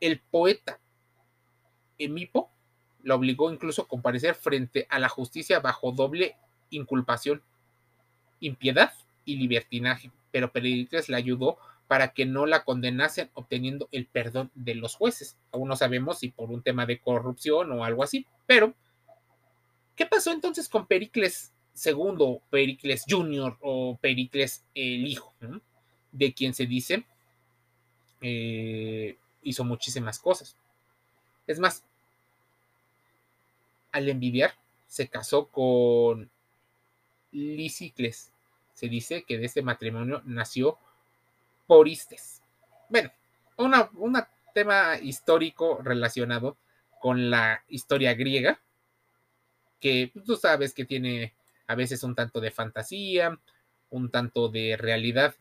El 0.00 0.20
poeta 0.20 0.80
Emipo 1.98 2.50
la 3.02 3.14
obligó 3.14 3.52
incluso 3.52 3.82
a 3.82 3.88
comparecer 3.88 4.34
frente 4.34 4.86
a 4.90 4.98
la 4.98 5.08
justicia 5.08 5.60
bajo 5.60 5.92
doble 5.92 6.36
inculpación, 6.70 7.42
impiedad 8.40 8.92
y 9.24 9.36
libertinaje, 9.36 10.10
pero 10.30 10.52
Pericles 10.52 11.08
la 11.08 11.18
ayudó 11.18 11.58
para 11.86 12.14
que 12.14 12.24
no 12.24 12.46
la 12.46 12.64
condenasen 12.64 13.30
obteniendo 13.34 13.88
el 13.92 14.06
perdón 14.06 14.50
de 14.54 14.74
los 14.74 14.94
jueces. 14.94 15.36
Aún 15.52 15.68
no 15.68 15.76
sabemos 15.76 16.20
si 16.20 16.30
por 16.30 16.50
un 16.50 16.62
tema 16.62 16.86
de 16.86 17.00
corrupción 17.00 17.70
o 17.72 17.84
algo 17.84 18.02
así, 18.02 18.26
pero 18.46 18.74
¿qué 19.96 20.06
pasó 20.06 20.32
entonces 20.32 20.68
con 20.68 20.86
Pericles 20.86 21.52
II, 21.84 22.38
Pericles 22.50 23.04
Junior 23.08 23.56
o 23.60 23.96
Pericles 24.00 24.64
el 24.74 25.06
hijo? 25.06 25.34
De 26.12 26.32
quien 26.34 26.54
se 26.54 26.66
dice, 26.66 27.04
eh, 28.20 29.16
hizo 29.42 29.64
muchísimas 29.64 30.18
cosas. 30.18 30.56
Es 31.46 31.58
más, 31.58 31.84
al 33.90 34.08
envidiar, 34.08 34.54
se 34.86 35.08
casó 35.08 35.48
con 35.48 36.30
Lisicles. 37.32 38.30
Se 38.74 38.88
dice 38.88 39.24
que 39.24 39.38
de 39.38 39.46
este 39.46 39.62
matrimonio 39.62 40.22
nació 40.24 40.78
Poristes. 41.66 42.42
Bueno, 42.88 43.10
un 43.56 44.16
tema 44.54 44.98
histórico 44.98 45.80
relacionado 45.82 46.56
con 47.00 47.30
la 47.30 47.64
historia 47.68 48.14
griega, 48.14 48.60
que 49.82 50.10
pues, 50.14 50.24
tú 50.24 50.36
sabes 50.36 50.72
que 50.72 50.84
tiene 50.84 51.34
a 51.66 51.74
veces 51.74 52.04
un 52.04 52.14
tanto 52.14 52.40
de 52.40 52.52
fantasía, 52.52 53.38
un 53.90 54.10
tanto 54.10 54.48
de 54.48 54.76
realidad, 54.78 55.34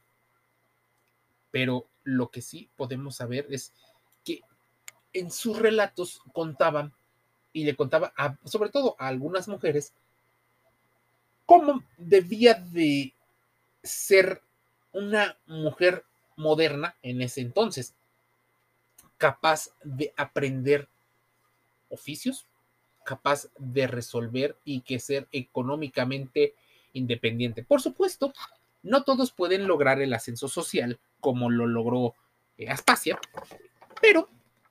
pero 1.51 1.87
lo 2.03 2.31
que 2.31 2.41
sí 2.41 2.69
podemos 2.75 3.15
saber 3.15 3.45
es 3.51 3.71
que 4.25 4.41
en 5.13 5.31
sus 5.31 5.59
relatos 5.59 6.21
contaban 6.33 6.91
y 7.53 7.65
le 7.65 7.75
contaba 7.75 8.13
sobre 8.45 8.69
todo 8.69 8.95
a 8.97 9.07
algunas 9.07 9.47
mujeres 9.47 9.93
cómo 11.45 11.83
debía 11.97 12.55
de 12.55 13.13
ser 13.83 14.41
una 14.91 15.37
mujer 15.45 16.03
moderna 16.35 16.95
en 17.03 17.21
ese 17.21 17.41
entonces, 17.41 17.93
capaz 19.17 19.69
de 19.83 20.13
aprender 20.17 20.87
oficios, 21.89 22.47
capaz 23.03 23.47
de 23.57 23.87
resolver 23.87 24.57
y 24.63 24.81
que 24.81 24.99
ser 24.99 25.27
económicamente 25.31 26.55
independiente. 26.93 27.63
Por 27.63 27.81
supuesto, 27.81 28.33
no 28.83 29.03
todos 29.03 29.31
pueden 29.31 29.67
lograr 29.67 30.01
el 30.01 30.13
ascenso 30.13 30.47
social 30.47 30.99
como 31.19 31.49
lo 31.49 31.67
logró 31.67 32.15
eh, 32.57 32.69
Aspasia, 32.69 33.19
pero 34.01 34.29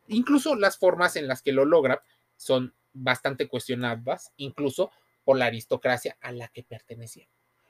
incluso 0.09 0.55
las 0.57 0.79
formas 0.79 1.17
en 1.17 1.29
las 1.29 1.43
que 1.43 1.53
lo 1.53 1.65
logra 1.65 2.03
son 2.37 2.75
bastante 2.93 3.49
cuestionadas, 3.49 4.33
incluso 4.37 4.91
por 5.25 5.39
la 5.39 5.47
aristocracia 5.47 6.17
a 6.21 6.33
la 6.33 6.49
que 6.49 6.63
pertenecía. 6.63 7.29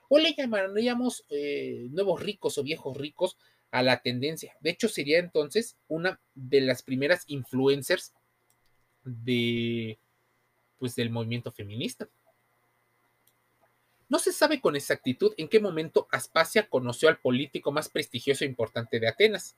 O 0.08 0.18
le 0.18 0.34
llamaríamos 0.34 1.24
eh, 1.30 1.88
nuevos 1.90 2.20
ricos 2.20 2.58
o 2.58 2.62
viejos 2.62 2.96
ricos 2.96 3.36
a 3.70 3.82
la 3.82 4.00
tendencia. 4.00 4.56
De 4.60 4.70
hecho, 4.70 4.88
sería 4.88 5.18
entonces 5.18 5.76
una 5.88 6.20
de 6.34 6.60
las 6.62 6.82
primeras 6.82 7.24
influencers 7.28 8.12
de, 9.04 9.98
pues, 10.80 10.96
del 10.96 11.10
movimiento 11.10 11.52
feminista. 11.52 12.08
No 14.08 14.18
se 14.18 14.32
sabe 14.32 14.60
con 14.60 14.74
exactitud 14.74 15.34
en 15.36 15.46
qué 15.46 15.60
momento 15.60 16.08
Aspasia 16.10 16.68
conoció 16.68 17.08
al 17.08 17.18
político 17.18 17.70
más 17.70 17.88
prestigioso 17.88 18.42
e 18.42 18.48
importante 18.48 18.98
de 18.98 19.06
Atenas. 19.06 19.56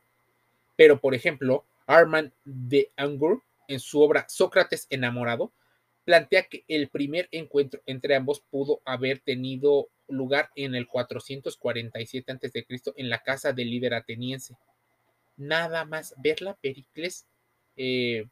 Pero, 0.76 1.00
por 1.00 1.14
ejemplo, 1.14 1.64
Armand 1.86 2.32
de 2.44 2.90
Angour, 2.96 3.42
en 3.68 3.80
su 3.80 4.02
obra 4.02 4.26
Sócrates 4.28 4.86
enamorado, 4.90 5.52
plantea 6.04 6.42
que 6.42 6.64
el 6.68 6.88
primer 6.88 7.28
encuentro 7.30 7.80
entre 7.86 8.14
ambos 8.14 8.40
pudo 8.40 8.82
haber 8.84 9.20
tenido 9.20 9.88
lugar 10.08 10.50
en 10.56 10.74
el 10.74 10.86
447 10.86 12.32
a.C. 12.32 12.66
en 12.96 13.08
la 13.08 13.22
casa 13.22 13.52
del 13.52 13.70
líder 13.70 13.94
ateniense. 13.94 14.56
Nada 15.36 15.84
más 15.84 16.14
verla, 16.18 16.58
Pericles, 16.60 17.26
eh, 17.76 18.26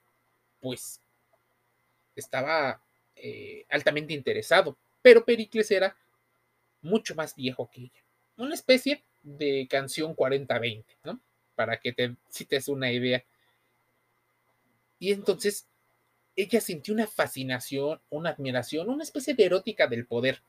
pues 0.61 1.01
estaba 2.21 2.83
eh, 3.17 3.67
altamente 3.69 4.15
interesado, 4.15 4.77
pero 5.03 5.25
Pericles 5.25 5.71
era 5.71 5.97
mucho 6.83 7.15
más 7.15 7.35
viejo 7.35 7.69
que 7.71 7.83
ella. 7.83 8.05
Una 8.37 8.55
especie 8.55 9.03
de 9.23 9.67
canción 9.69 10.15
40-20, 10.15 10.85
¿no? 11.05 11.21
Para 11.55 11.79
que 11.79 11.93
te 11.93 12.17
cites 12.31 12.69
una 12.69 12.91
idea. 12.91 13.25
Y 14.99 15.13
entonces 15.13 15.67
ella 16.37 16.61
sintió 16.61 16.95
una 16.95 17.07
fascinación, 17.07 18.01
una 18.09 18.31
admiración, 18.31 18.89
una 18.89 19.03
especie 19.03 19.35
de 19.35 19.45
erótica 19.45 19.87
del 19.87 20.07
poder. 20.07 20.43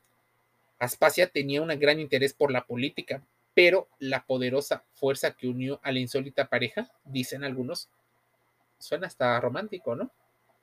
Aspasia 0.78 1.28
tenía 1.28 1.62
un 1.62 1.68
gran 1.78 2.00
interés 2.00 2.32
por 2.32 2.50
la 2.50 2.64
política, 2.64 3.22
pero 3.54 3.88
la 3.98 4.24
poderosa 4.24 4.84
fuerza 4.94 5.32
que 5.32 5.48
unió 5.48 5.80
a 5.82 5.92
la 5.92 5.98
insólita 5.98 6.48
pareja, 6.48 6.90
dicen 7.04 7.44
algunos, 7.44 7.88
suena 8.78 9.06
hasta 9.06 9.38
romántico, 9.40 9.94
¿no? 9.94 10.10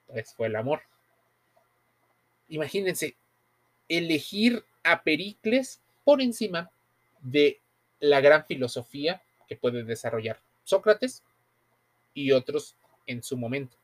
Pues 0.07 0.33
fue 0.33 0.47
el 0.47 0.55
amor. 0.55 0.81
Imagínense, 2.49 3.15
elegir 3.87 4.63
a 4.83 5.03
Pericles 5.03 5.81
por 6.03 6.21
encima 6.21 6.69
de 7.21 7.59
la 7.99 8.21
gran 8.21 8.45
filosofía 8.45 9.21
que 9.47 9.55
puede 9.55 9.83
desarrollar 9.83 10.39
Sócrates 10.63 11.23
y 12.13 12.31
otros 12.31 12.75
en 13.07 13.23
su 13.23 13.37
momento. 13.37 13.77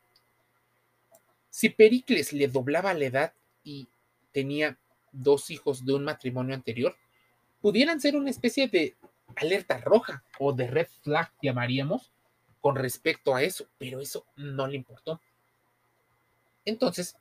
Si 1.50 1.70
Pericles 1.70 2.34
le 2.34 2.48
doblaba 2.48 2.94
la 2.94 3.06
edad 3.06 3.34
y 3.64 3.88
tenía 4.32 4.78
dos 5.12 5.50
hijos 5.50 5.86
de 5.86 5.94
un 5.94 6.04
matrimonio 6.04 6.54
anterior, 6.54 6.96
pudieran 7.62 8.00
ser 8.00 8.16
una 8.16 8.30
especie 8.30 8.68
de 8.68 8.96
alerta 9.36 9.80
roja 9.80 10.24
o 10.40 10.54
de 10.54 10.68
red 10.68 10.88
flag, 11.02 11.32
llamaríamos, 11.42 12.12
con 12.62 12.76
respecto 12.76 13.36
a 13.36 13.44
eso, 13.44 13.68
pero 13.78 14.02
eso 14.02 14.26
no 14.36 14.68
le 14.68 14.76
importó. 14.76 15.22
Entonces, 16.66 17.16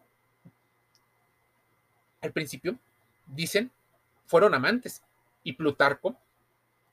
al 2.25 2.33
principio, 2.33 2.79
dicen, 3.27 3.71
fueron 4.27 4.55
amantes, 4.55 5.03
y 5.43 5.53
Plutarco 5.53 6.19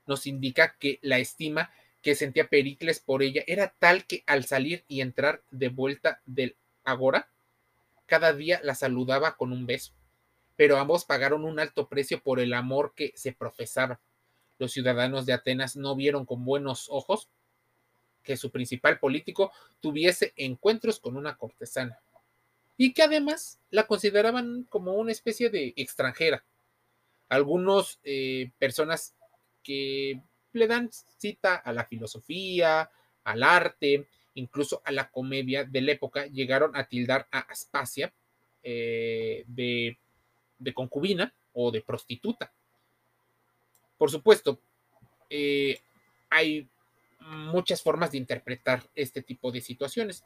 nos 0.06 0.26
indica 0.26 0.76
que 0.78 0.98
la 1.02 1.18
estima 1.18 1.70
que 2.02 2.14
sentía 2.14 2.48
Pericles 2.48 3.00
por 3.00 3.22
ella 3.22 3.42
era 3.46 3.72
tal 3.78 4.04
que 4.04 4.24
al 4.26 4.44
salir 4.44 4.84
y 4.88 5.00
entrar 5.00 5.42
de 5.50 5.68
vuelta 5.68 6.20
del 6.26 6.56
agora, 6.84 7.28
cada 8.06 8.32
día 8.32 8.60
la 8.62 8.74
saludaba 8.74 9.36
con 9.36 9.52
un 9.52 9.66
beso, 9.66 9.92
pero 10.56 10.78
ambos 10.78 11.04
pagaron 11.04 11.44
un 11.44 11.60
alto 11.60 11.88
precio 11.88 12.22
por 12.22 12.40
el 12.40 12.52
amor 12.52 12.92
que 12.94 13.12
se 13.14 13.32
profesaba. 13.32 14.00
Los 14.58 14.72
ciudadanos 14.72 15.24
de 15.24 15.32
Atenas 15.32 15.76
no 15.76 15.96
vieron 15.96 16.26
con 16.26 16.44
buenos 16.44 16.88
ojos 16.90 17.28
que 18.22 18.36
su 18.36 18.50
principal 18.50 18.98
político 18.98 19.52
tuviese 19.80 20.32
encuentros 20.36 21.00
con 21.00 21.16
una 21.16 21.36
cortesana 21.36 22.00
y 22.82 22.92
que 22.94 23.04
además 23.04 23.60
la 23.70 23.86
consideraban 23.86 24.64
como 24.64 24.94
una 24.94 25.12
especie 25.12 25.50
de 25.50 25.72
extranjera. 25.76 26.44
Algunos 27.28 28.00
eh, 28.02 28.50
personas 28.58 29.14
que 29.62 30.20
le 30.52 30.66
dan 30.66 30.90
cita 30.90 31.54
a 31.54 31.72
la 31.72 31.84
filosofía, 31.84 32.90
al 33.22 33.42
arte, 33.44 34.08
incluso 34.34 34.82
a 34.84 34.90
la 34.90 35.08
comedia 35.12 35.62
de 35.62 35.80
la 35.80 35.92
época, 35.92 36.26
llegaron 36.26 36.74
a 36.74 36.88
tildar 36.88 37.28
a 37.30 37.38
Aspasia 37.38 38.12
eh, 38.64 39.44
de, 39.46 39.96
concubina 40.74 41.32
o 41.52 41.70
de 41.70 41.82
prostituta. 41.82 42.52
Por 43.96 44.10
supuesto, 44.10 44.58
eh, 45.30 45.78
hay 46.30 46.68
muchas 47.20 47.80
formas 47.80 48.10
de 48.10 48.18
interpretar 48.18 48.82
este 48.96 49.22
tipo 49.22 49.52
de 49.52 49.60
situaciones. 49.60 50.24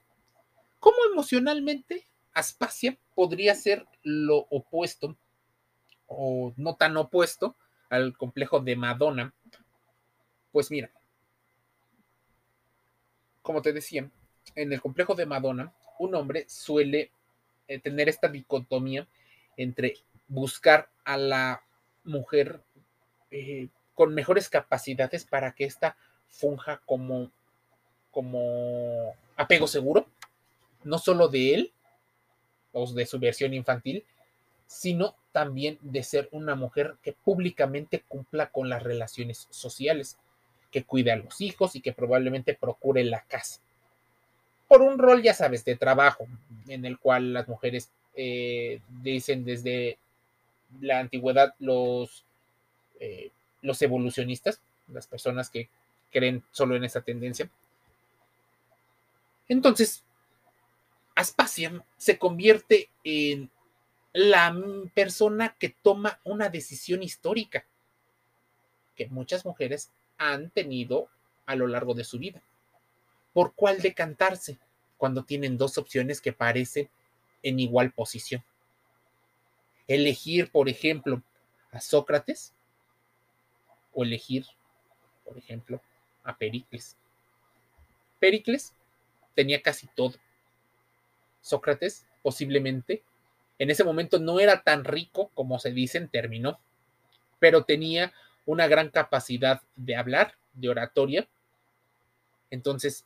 ¿Cómo 0.80 0.96
emocionalmente 1.12 2.08
Aspasia 2.36 2.98
podría 3.14 3.54
ser 3.54 3.86
lo 4.02 4.46
opuesto 4.50 5.16
o 6.06 6.52
no 6.58 6.76
tan 6.76 6.94
opuesto 6.98 7.56
al 7.88 8.14
complejo 8.14 8.60
de 8.60 8.76
Madonna? 8.76 9.32
Pues 10.52 10.70
mira, 10.70 10.90
como 13.40 13.62
te 13.62 13.72
decía, 13.72 14.10
en 14.54 14.70
el 14.70 14.82
complejo 14.82 15.14
de 15.14 15.24
Madonna, 15.24 15.72
un 15.98 16.14
hombre 16.14 16.44
suele 16.46 17.10
eh, 17.68 17.78
tener 17.78 18.10
esta 18.10 18.28
dicotomía 18.28 19.08
entre 19.56 19.94
buscar 20.28 20.90
a 21.06 21.16
la 21.16 21.62
mujer 22.04 22.60
eh, 23.30 23.68
con 23.94 24.12
mejores 24.12 24.50
capacidades 24.50 25.24
para 25.24 25.52
que 25.52 25.64
ésta 25.64 25.96
funja 26.28 26.82
como, 26.84 27.32
como 28.10 29.14
apego 29.36 29.66
seguro, 29.66 30.06
no 30.84 30.98
solo 30.98 31.28
de 31.28 31.54
él 31.54 31.72
o 32.76 32.92
de 32.92 33.06
su 33.06 33.18
versión 33.18 33.54
infantil, 33.54 34.04
sino 34.66 35.14
también 35.32 35.78
de 35.80 36.02
ser 36.02 36.28
una 36.30 36.54
mujer 36.54 36.96
que 37.02 37.12
públicamente 37.12 38.04
cumpla 38.06 38.50
con 38.50 38.68
las 38.68 38.82
relaciones 38.82 39.46
sociales 39.50 40.18
que 40.70 40.84
cuide 40.84 41.12
a 41.12 41.16
los 41.16 41.40
hijos 41.40 41.74
y 41.74 41.80
que 41.80 41.92
probablemente 41.92 42.54
procure 42.54 43.02
la 43.04 43.22
casa. 43.22 43.60
Por 44.68 44.82
un 44.82 44.98
rol, 44.98 45.22
ya 45.22 45.32
sabes, 45.32 45.64
de 45.64 45.76
trabajo, 45.76 46.26
en 46.68 46.84
el 46.84 46.98
cual 46.98 47.32
las 47.32 47.48
mujeres 47.48 47.90
eh, 48.14 48.80
dicen 49.02 49.44
desde 49.44 49.98
la 50.80 50.98
antigüedad 50.98 51.54
los, 51.58 52.24
eh, 53.00 53.30
los 53.62 53.80
evolucionistas, 53.80 54.60
las 54.88 55.06
personas 55.06 55.48
que 55.48 55.70
creen 56.10 56.42
solo 56.50 56.76
en 56.76 56.84
esa 56.84 57.00
tendencia. 57.00 57.48
Entonces, 59.48 60.02
Aspasia 61.16 61.84
se 61.96 62.18
convierte 62.18 62.88
en 63.02 63.50
la 64.12 64.56
persona 64.94 65.56
que 65.58 65.70
toma 65.70 66.20
una 66.22 66.48
decisión 66.48 67.02
histórica 67.02 67.66
que 68.94 69.08
muchas 69.08 69.44
mujeres 69.44 69.90
han 70.16 70.50
tenido 70.50 71.08
a 71.44 71.56
lo 71.56 71.66
largo 71.66 71.92
de 71.94 72.04
su 72.04 72.18
vida. 72.18 72.42
¿por 73.36 73.52
cuál 73.52 73.82
decantarse 73.82 74.58
cuando 74.96 75.22
tienen 75.22 75.58
dos 75.58 75.76
opciones 75.76 76.22
que 76.22 76.32
parecen 76.32 76.88
en 77.42 77.60
igual 77.60 77.92
posición? 77.92 78.42
Elegir, 79.86 80.50
por 80.50 80.70
ejemplo, 80.70 81.22
a 81.70 81.82
Sócrates 81.82 82.54
o 83.92 84.04
elegir, 84.04 84.46
por 85.22 85.36
ejemplo, 85.36 85.82
a 86.24 86.34
Pericles. 86.34 86.96
Pericles 88.18 88.72
tenía 89.34 89.60
casi 89.60 89.86
todo. 89.88 90.14
Sócrates 91.46 92.06
posiblemente 92.22 93.04
en 93.60 93.70
ese 93.70 93.84
momento 93.84 94.18
no 94.18 94.40
era 94.40 94.62
tan 94.62 94.84
rico 94.84 95.30
como 95.34 95.60
se 95.60 95.70
dice 95.70 95.96
en 95.96 96.08
término, 96.08 96.58
pero 97.38 97.64
tenía 97.64 98.12
una 98.44 98.66
gran 98.66 98.90
capacidad 98.90 99.62
de 99.76 99.94
hablar, 99.94 100.34
de 100.54 100.68
oratoria. 100.68 101.28
Entonces, 102.50 103.04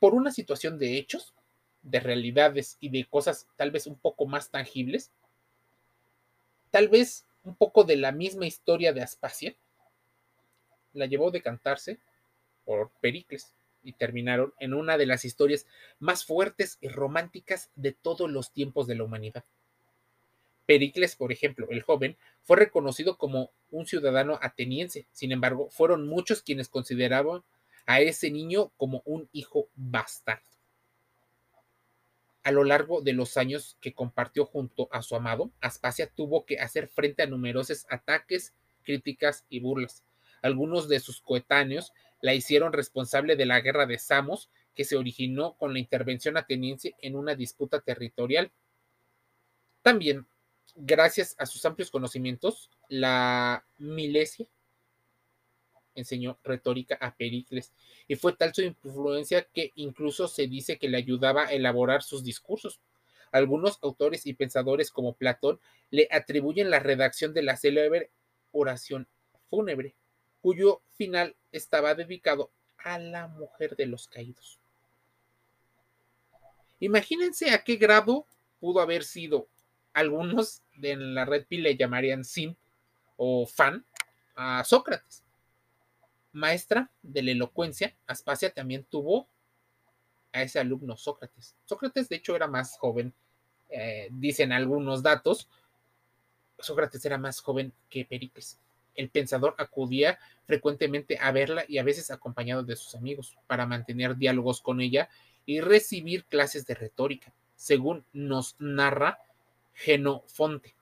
por 0.00 0.14
una 0.14 0.32
situación 0.32 0.78
de 0.78 0.96
hechos, 0.96 1.34
de 1.82 2.00
realidades 2.00 2.78
y 2.80 2.88
de 2.88 3.04
cosas 3.04 3.46
tal 3.56 3.70
vez 3.70 3.86
un 3.86 3.96
poco 3.96 4.24
más 4.24 4.50
tangibles, 4.50 5.10
tal 6.70 6.88
vez 6.88 7.26
un 7.44 7.54
poco 7.54 7.84
de 7.84 7.96
la 7.96 8.12
misma 8.12 8.46
historia 8.46 8.94
de 8.94 9.02
Aspasia, 9.02 9.54
la 10.94 11.04
llevó 11.04 11.28
a 11.28 11.32
decantarse 11.32 11.98
por 12.64 12.90
Pericles 13.02 13.52
y 13.82 13.92
terminaron 13.92 14.54
en 14.58 14.74
una 14.74 14.96
de 14.98 15.06
las 15.06 15.24
historias 15.24 15.66
más 15.98 16.24
fuertes 16.24 16.78
y 16.80 16.88
románticas 16.88 17.70
de 17.74 17.92
todos 17.92 18.30
los 18.30 18.52
tiempos 18.52 18.86
de 18.86 18.94
la 18.94 19.04
humanidad. 19.04 19.44
Pericles, 20.66 21.16
por 21.16 21.32
ejemplo, 21.32 21.66
el 21.70 21.82
joven, 21.82 22.16
fue 22.42 22.56
reconocido 22.56 23.18
como 23.18 23.50
un 23.70 23.86
ciudadano 23.86 24.38
ateniense. 24.40 25.06
Sin 25.12 25.32
embargo, 25.32 25.68
fueron 25.70 26.06
muchos 26.06 26.42
quienes 26.42 26.68
consideraban 26.68 27.42
a 27.86 28.00
ese 28.00 28.30
niño 28.30 28.70
como 28.76 29.02
un 29.04 29.28
hijo 29.32 29.68
bastardo. 29.74 30.44
A 32.44 32.50
lo 32.50 32.64
largo 32.64 33.02
de 33.02 33.12
los 33.12 33.36
años 33.36 33.76
que 33.80 33.92
compartió 33.92 34.46
junto 34.46 34.88
a 34.90 35.02
su 35.02 35.14
amado, 35.14 35.50
Aspasia 35.60 36.08
tuvo 36.08 36.44
que 36.44 36.58
hacer 36.58 36.88
frente 36.88 37.22
a 37.22 37.26
numerosos 37.26 37.86
ataques, 37.88 38.52
críticas 38.82 39.44
y 39.48 39.60
burlas. 39.60 40.02
Algunos 40.42 40.88
de 40.88 40.98
sus 40.98 41.20
coetáneos 41.20 41.92
la 42.22 42.34
hicieron 42.34 42.72
responsable 42.72 43.36
de 43.36 43.44
la 43.44 43.60
guerra 43.60 43.84
de 43.84 43.98
Samos, 43.98 44.48
que 44.74 44.84
se 44.84 44.96
originó 44.96 45.54
con 45.58 45.74
la 45.74 45.80
intervención 45.80 46.38
ateniense 46.38 46.94
en 47.00 47.16
una 47.16 47.34
disputa 47.34 47.80
territorial. 47.80 48.50
También, 49.82 50.26
gracias 50.76 51.34
a 51.38 51.44
sus 51.44 51.64
amplios 51.66 51.90
conocimientos, 51.90 52.70
la 52.88 53.66
Milesia 53.76 54.46
enseñó 55.94 56.38
retórica 56.42 56.94
a 57.00 57.14
Pericles 57.14 57.72
y 58.08 58.16
fue 58.16 58.34
tal 58.34 58.54
su 58.54 58.62
influencia 58.62 59.46
que 59.52 59.72
incluso 59.74 60.26
se 60.26 60.46
dice 60.46 60.78
que 60.78 60.88
le 60.88 60.96
ayudaba 60.96 61.48
a 61.48 61.52
elaborar 61.52 62.02
sus 62.02 62.24
discursos. 62.24 62.80
Algunos 63.30 63.78
autores 63.82 64.26
y 64.26 64.34
pensadores 64.34 64.90
como 64.90 65.14
Platón 65.14 65.60
le 65.90 66.08
atribuyen 66.10 66.70
la 66.70 66.78
redacción 66.78 67.34
de 67.34 67.42
la 67.42 67.56
célebre 67.56 68.10
oración 68.52 69.08
fúnebre, 69.50 69.96
cuyo 70.42 70.82
final 70.96 71.34
estaba 71.52 71.94
dedicado 71.94 72.50
a 72.84 72.98
la 72.98 73.28
mujer 73.28 73.76
de 73.76 73.86
los 73.86 74.08
caídos. 74.08 74.58
Imagínense 76.80 77.50
a 77.50 77.62
qué 77.62 77.76
grado 77.76 78.26
pudo 78.60 78.80
haber 78.80 79.04
sido. 79.04 79.46
Algunos 79.92 80.62
de 80.76 80.96
la 80.96 81.24
red 81.24 81.46
pi 81.46 81.58
le 81.58 81.76
llamarían 81.76 82.24
sim 82.24 82.56
o 83.16 83.46
fan 83.46 83.84
a 84.34 84.64
Sócrates. 84.64 85.22
Maestra 86.32 86.90
de 87.02 87.22
la 87.22 87.30
elocuencia, 87.30 87.94
Aspasia 88.06 88.52
también 88.52 88.84
tuvo 88.84 89.28
a 90.32 90.42
ese 90.42 90.58
alumno 90.58 90.96
Sócrates. 90.96 91.54
Sócrates, 91.66 92.08
de 92.08 92.16
hecho, 92.16 92.34
era 92.34 92.48
más 92.48 92.78
joven, 92.78 93.12
eh, 93.68 94.08
dicen 94.10 94.50
algunos 94.50 95.02
datos. 95.02 95.48
Sócrates 96.58 97.04
era 97.04 97.18
más 97.18 97.40
joven 97.40 97.72
que 97.90 98.04
Pericles 98.04 98.58
el 98.94 99.10
pensador 99.10 99.54
acudía 99.58 100.18
frecuentemente 100.46 101.18
a 101.20 101.32
verla 101.32 101.64
y 101.68 101.78
a 101.78 101.82
veces 101.82 102.10
acompañado 102.10 102.62
de 102.62 102.76
sus 102.76 102.94
amigos 102.94 103.36
para 103.46 103.66
mantener 103.66 104.16
diálogos 104.16 104.60
con 104.60 104.80
ella 104.80 105.08
y 105.46 105.60
recibir 105.60 106.24
clases 106.24 106.66
de 106.66 106.74
retórica, 106.74 107.32
según 107.56 108.04
nos 108.12 108.56
narra 108.58 109.18
Genofonte. 109.74 110.74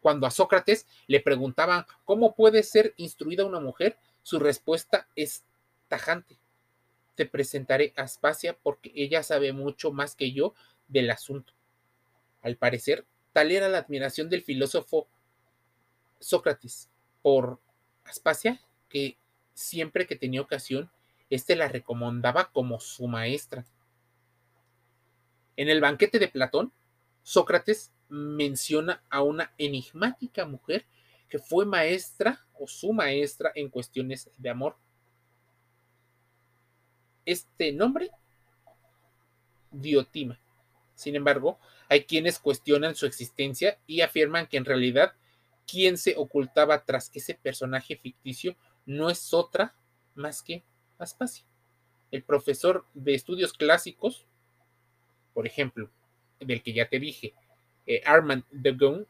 Cuando 0.00 0.26
a 0.26 0.30
Sócrates 0.30 0.86
le 1.06 1.20
preguntaban 1.20 1.84
cómo 2.04 2.34
puede 2.34 2.62
ser 2.62 2.94
instruida 2.96 3.44
una 3.44 3.60
mujer, 3.60 3.98
su 4.22 4.38
respuesta 4.38 5.08
es 5.16 5.44
tajante. 5.88 6.38
Te 7.14 7.26
presentaré 7.26 7.92
a 7.96 8.02
Aspasia 8.02 8.56
porque 8.62 8.92
ella 8.94 9.22
sabe 9.22 9.52
mucho 9.52 9.90
más 9.90 10.14
que 10.14 10.32
yo 10.32 10.54
del 10.86 11.10
asunto. 11.10 11.54
Al 12.42 12.56
parecer, 12.56 13.06
tal 13.32 13.50
era 13.50 13.68
la 13.68 13.78
admiración 13.78 14.28
del 14.28 14.42
filósofo 14.42 15.08
Sócrates 16.20 16.88
por 17.26 17.58
Aspasia, 18.04 18.60
que 18.88 19.18
siempre 19.52 20.06
que 20.06 20.14
tenía 20.14 20.40
ocasión, 20.40 20.92
éste 21.28 21.56
la 21.56 21.66
recomendaba 21.66 22.52
como 22.52 22.78
su 22.78 23.08
maestra. 23.08 23.66
En 25.56 25.68
el 25.68 25.80
banquete 25.80 26.20
de 26.20 26.28
Platón, 26.28 26.72
Sócrates 27.24 27.92
menciona 28.08 29.02
a 29.10 29.22
una 29.22 29.52
enigmática 29.58 30.44
mujer 30.44 30.86
que 31.28 31.40
fue 31.40 31.66
maestra 31.66 32.46
o 32.60 32.68
su 32.68 32.92
maestra 32.92 33.50
en 33.56 33.70
cuestiones 33.70 34.30
de 34.38 34.48
amor. 34.48 34.76
Este 37.24 37.72
nombre, 37.72 38.12
Diotima. 39.72 40.38
Sin 40.94 41.16
embargo, 41.16 41.58
hay 41.88 42.04
quienes 42.04 42.38
cuestionan 42.38 42.94
su 42.94 43.04
existencia 43.04 43.80
y 43.88 44.02
afirman 44.02 44.46
que 44.46 44.58
en 44.58 44.64
realidad 44.64 45.16
quien 45.66 45.98
se 45.98 46.14
ocultaba 46.16 46.84
tras 46.84 47.10
ese 47.14 47.34
personaje 47.34 47.96
ficticio 47.96 48.56
no 48.84 49.10
es 49.10 49.34
otra 49.34 49.74
más 50.14 50.42
que 50.42 50.64
Aspasia. 50.98 51.44
El 52.10 52.22
profesor 52.22 52.86
de 52.94 53.14
estudios 53.14 53.52
clásicos, 53.52 54.26
por 55.34 55.46
ejemplo, 55.46 55.90
del 56.40 56.62
que 56.62 56.72
ya 56.72 56.88
te 56.88 56.98
dije, 56.98 57.34
eh, 57.86 58.02
Armand 58.04 58.44
de 58.50 58.72
Gaulle, 58.72 59.06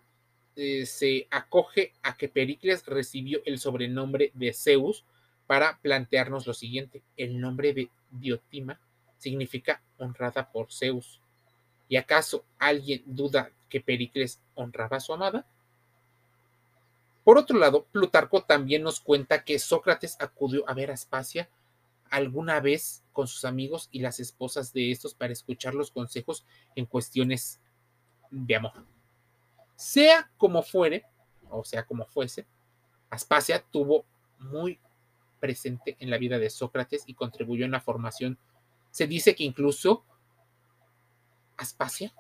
eh, 0.57 0.87
se 0.87 1.29
acoge 1.31 1.93
a 2.03 2.17
que 2.17 2.29
Pericles 2.29 2.87
recibió 2.87 3.41
el 3.45 3.59
sobrenombre 3.59 4.33
de 4.35 4.55
Zeus 4.55 5.05
para 5.47 5.79
plantearnos 5.83 6.47
lo 6.47 6.55
siguiente. 6.55 7.03
El 7.17 7.39
nombre 7.39 7.75
de 7.75 7.91
Diotima 8.11 8.81
significa 9.19 9.83
honrada 9.99 10.51
por 10.51 10.73
Zeus. 10.73 11.21
¿Y 11.89 11.97
acaso 11.97 12.45
alguien 12.59 13.03
duda 13.07 13.53
que 13.69 13.81
Pericles 13.81 14.41
honraba 14.55 14.97
a 14.97 15.01
su 15.01 15.13
amada? 15.13 15.47
Por 17.27 17.39
otro 17.39 17.59
lado, 17.59 17.87
Plutarco 17.87 18.45
también 18.45 18.85
nos 18.85 19.01
cuenta 19.01 19.43
que 19.43 19.59
Sócrates 19.59 20.17
acudió 20.21 20.63
a 20.71 20.75
ver 20.75 20.93
a 20.93 20.95
Aspasia 20.95 21.51
alguna 22.09 22.61
vez 22.61 23.03
con 23.13 23.27
sus 23.27 23.45
amigos 23.45 23.89
y 23.91 23.99
las 23.99 24.21
esposas 24.21 24.73
de 24.73 24.93
estos 24.93 25.13
para 25.13 25.33
escuchar 25.33 25.75
los 25.75 25.91
consejos 25.91 26.47
en 26.77 26.87
cuestiones 26.87 27.59
de 28.31 28.55
amor. 28.55 28.87
Sea 29.75 30.31
como 30.37 30.63
fuere, 30.63 31.05
o 31.51 31.65
sea 31.65 31.85
como 31.85 32.07
fuese, 32.07 32.47
Aspasia 33.11 33.61
tuvo 33.73 34.05
muy 34.39 34.79
presente 35.41 35.97
en 35.99 36.11
la 36.11 36.19
vida 36.19 36.39
de 36.39 36.49
Sócrates 36.49 37.03
y 37.09 37.15
contribuyó 37.15 37.65
en 37.65 37.73
la 37.73 37.81
formación. 37.81 38.39
Se 38.93 39.09
dice 39.09 39.35
que 39.35 39.43
incluso 39.43 40.05
Aspasia 41.57 42.15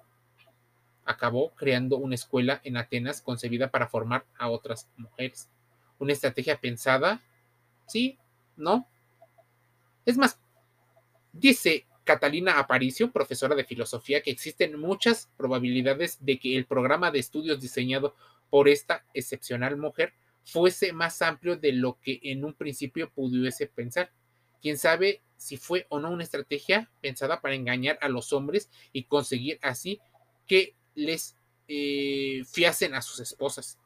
acabó 1.06 1.54
creando 1.54 1.96
una 1.96 2.16
escuela 2.16 2.60
en 2.64 2.76
Atenas 2.76 3.22
concebida 3.22 3.70
para 3.70 3.88
formar 3.88 4.26
a 4.36 4.50
otras 4.50 4.88
mujeres. 4.96 5.48
Una 5.98 6.12
estrategia 6.12 6.60
pensada, 6.60 7.22
sí, 7.86 8.18
no. 8.56 8.86
Es 10.04 10.18
más, 10.18 10.38
dice 11.32 11.86
Catalina 12.04 12.58
Aparicio, 12.58 13.10
profesora 13.10 13.54
de 13.54 13.64
filosofía, 13.64 14.22
que 14.22 14.30
existen 14.30 14.78
muchas 14.78 15.30
probabilidades 15.36 16.18
de 16.24 16.38
que 16.38 16.56
el 16.56 16.66
programa 16.66 17.10
de 17.10 17.20
estudios 17.20 17.60
diseñado 17.60 18.14
por 18.50 18.68
esta 18.68 19.04
excepcional 19.14 19.76
mujer 19.76 20.12
fuese 20.44 20.92
más 20.92 21.22
amplio 21.22 21.56
de 21.56 21.72
lo 21.72 21.98
que 22.00 22.20
en 22.22 22.44
un 22.44 22.54
principio 22.54 23.10
pudiese 23.10 23.66
pensar. 23.66 24.12
Quién 24.62 24.78
sabe 24.78 25.22
si 25.36 25.56
fue 25.56 25.86
o 25.88 25.98
no 25.98 26.10
una 26.10 26.22
estrategia 26.22 26.90
pensada 27.00 27.40
para 27.40 27.54
engañar 27.54 27.98
a 28.00 28.08
los 28.08 28.32
hombres 28.32 28.70
y 28.92 29.04
conseguir 29.04 29.58
así 29.62 30.00
que 30.46 30.74
les 30.96 31.37
eh, 31.68 32.42
fiasen 32.50 32.94
a 32.94 33.02
sus 33.02 33.20
esposas. 33.20 33.78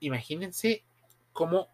Imagínense 0.00 0.84
cómo 1.32 1.68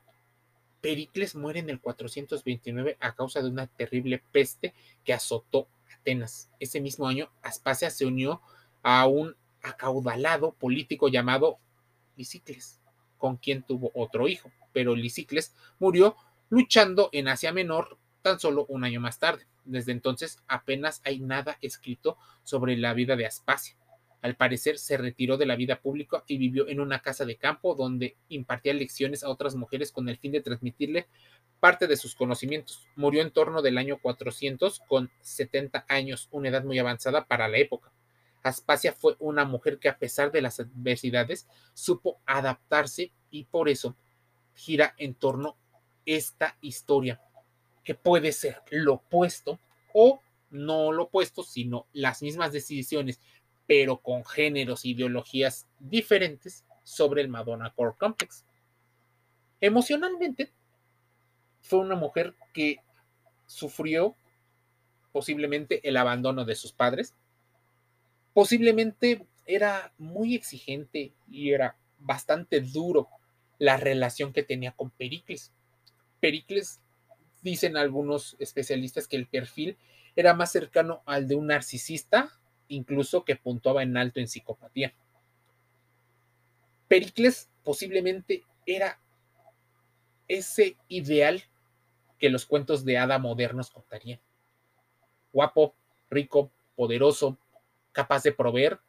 Pericles 0.81 1.37
muere 1.37 1.61
en 1.61 1.71
el 1.71 1.81
429 1.81 2.97
a 2.99 3.15
causa 3.15 3.41
de 3.41 3.49
una 3.49 3.69
terrible 3.69 4.23
peste 4.33 4.75
que 5.05 5.13
azotó 5.13 5.69
Atenas. 5.95 6.51
Ese 6.59 6.81
mismo 6.81 7.07
año, 7.07 7.31
Aspasia 7.43 7.91
se 7.91 8.07
unió 8.07 8.43
a 8.83 9.07
un 9.07 9.37
acaudalado 9.63 10.53
político 10.55 11.09
llamado 11.09 11.59
Lisicles, 12.17 12.81
con 13.17 13.37
quien 13.37 13.63
tuvo 13.63 13.93
otro 13.95 14.27
hijo, 14.27 14.51
pero 14.73 14.97
Lisicles 14.97 15.55
murió 15.79 16.17
luchando 16.49 17.11
en 17.13 17.29
Asia 17.29 17.53
Menor 17.53 17.99
tan 18.23 18.41
solo 18.41 18.67
un 18.69 18.85
año 18.85 19.01
más 19.01 19.19
tarde. 19.19 19.47
Desde 19.65 19.93
entonces 19.93 20.39
apenas 20.49 21.01
hay 21.05 21.21
nada 21.21 21.59
escrito 21.61 22.17
sobre 22.43 22.77
la 22.77 22.95
vida 22.95 23.17
de 23.17 23.27
Aspasia. 23.27 23.77
Al 24.23 24.37
parecer 24.37 24.79
se 24.79 24.97
retiró 24.97 25.37
de 25.37 25.47
la 25.47 25.57
vida 25.57 25.81
pública 25.81 26.23
y 26.29 26.39
vivió 26.39 26.69
en 26.69 26.79
una 26.79 27.01
casa 27.01 27.25
de 27.25 27.37
campo 27.37 27.75
donde 27.75 28.17
impartía 28.29 28.73
lecciones 28.73 29.25
a 29.25 29.29
otras 29.29 29.57
mujeres 29.57 29.91
con 29.91 30.09
el 30.09 30.17
fin 30.17 30.31
de 30.31 30.41
transmitirle 30.41 31.09
parte 31.59 31.89
de 31.89 31.97
sus 31.97 32.15
conocimientos. 32.15 32.87
Murió 32.95 33.21
en 33.21 33.33
torno 33.33 33.63
del 33.63 33.79
año 33.79 33.99
400 34.01 34.81
con 34.89 35.11
70 35.23 35.87
años, 35.89 36.29
una 36.31 36.49
edad 36.49 36.65
muy 36.65 36.79
avanzada 36.79 37.27
para 37.27 37.49
la 37.49 37.59
época. 37.59 37.93
Aspasia 38.45 38.93
fue 38.93 39.17
una 39.19 39.45
mujer 39.45 39.79
que 39.79 39.89
a 39.89 39.99
pesar 39.99 40.31
de 40.31 40.43
las 40.43 40.61
adversidades 40.61 41.49
supo 41.75 42.21
adaptarse 42.27 43.13
y 43.31 43.45
por 43.45 43.69
eso 43.69 43.97
gira 44.55 44.95
en 44.99 45.15
torno 45.15 45.57
esta 46.05 46.57
historia, 46.61 47.21
que 47.85 47.95
puede 47.95 48.33
ser 48.33 48.63
lo 48.71 48.95
opuesto 48.95 49.59
o 49.93 50.21
no 50.51 50.93
lo 50.93 51.05
opuesto, 51.05 51.43
sino 51.43 51.87
las 51.93 52.23
mismas 52.23 52.53
decisiones 52.53 53.21
pero 53.67 53.99
con 53.99 54.25
géneros 54.25 54.85
e 54.85 54.89
ideologías 54.89 55.67
diferentes 55.79 56.65
sobre 56.83 57.23
el 57.23 57.29
Madonna 57.29 57.73
Core 57.75 57.95
Complex. 57.99 58.45
Emocionalmente, 59.61 60.53
fue 61.61 61.79
una 61.79 61.95
mujer 61.95 62.35
que 62.53 62.81
sufrió 63.47 64.17
posiblemente 65.13 65.87
el 65.89 65.97
abandono 65.97 66.45
de 66.45 66.55
sus 66.55 66.73
padres, 66.73 67.15
posiblemente 68.35 69.27
era 69.47 69.93
muy 69.99 70.35
exigente 70.35 71.13
y 71.29 71.53
era 71.53 71.77
bastante 71.99 72.61
duro 72.61 73.09
la 73.59 73.77
relación 73.77 74.33
que 74.33 74.43
tenía 74.43 74.73
con 74.73 74.91
Pericles. 74.91 75.53
Pericles, 76.21 76.81
dicen 77.43 77.77
algunos 77.77 78.37
especialistas 78.39 79.07
que 79.07 79.17
el 79.17 79.27
perfil 79.27 79.77
era 80.17 80.35
más 80.35 80.53
cercano 80.53 81.03
al 81.07 81.29
de 81.29 81.35
un 81.35 81.49
narcisista 81.49 82.33
incluso 82.69 83.25
que 83.25 83.37
puntuaba 83.37 83.83
en 83.83 83.97
alto 83.97 84.21
en 84.21 84.29
psicopatía. 84.29 84.95
Pericles 86.89 87.51
posiblemente 87.63 88.45
era 88.67 88.99
ese 90.29 90.77
ideal 90.89 91.43
que 92.19 92.31
los 92.31 92.47
cuentos 92.47 92.85
de 92.85 92.99
hada 92.99 93.19
modernos 93.19 93.71
contarían. 93.71 94.21
Guapo, 95.33 95.75
rico, 96.11 96.51
poderoso, 96.77 97.39
capaz 97.93 98.23
de 98.23 98.33
proveer, 98.33 98.81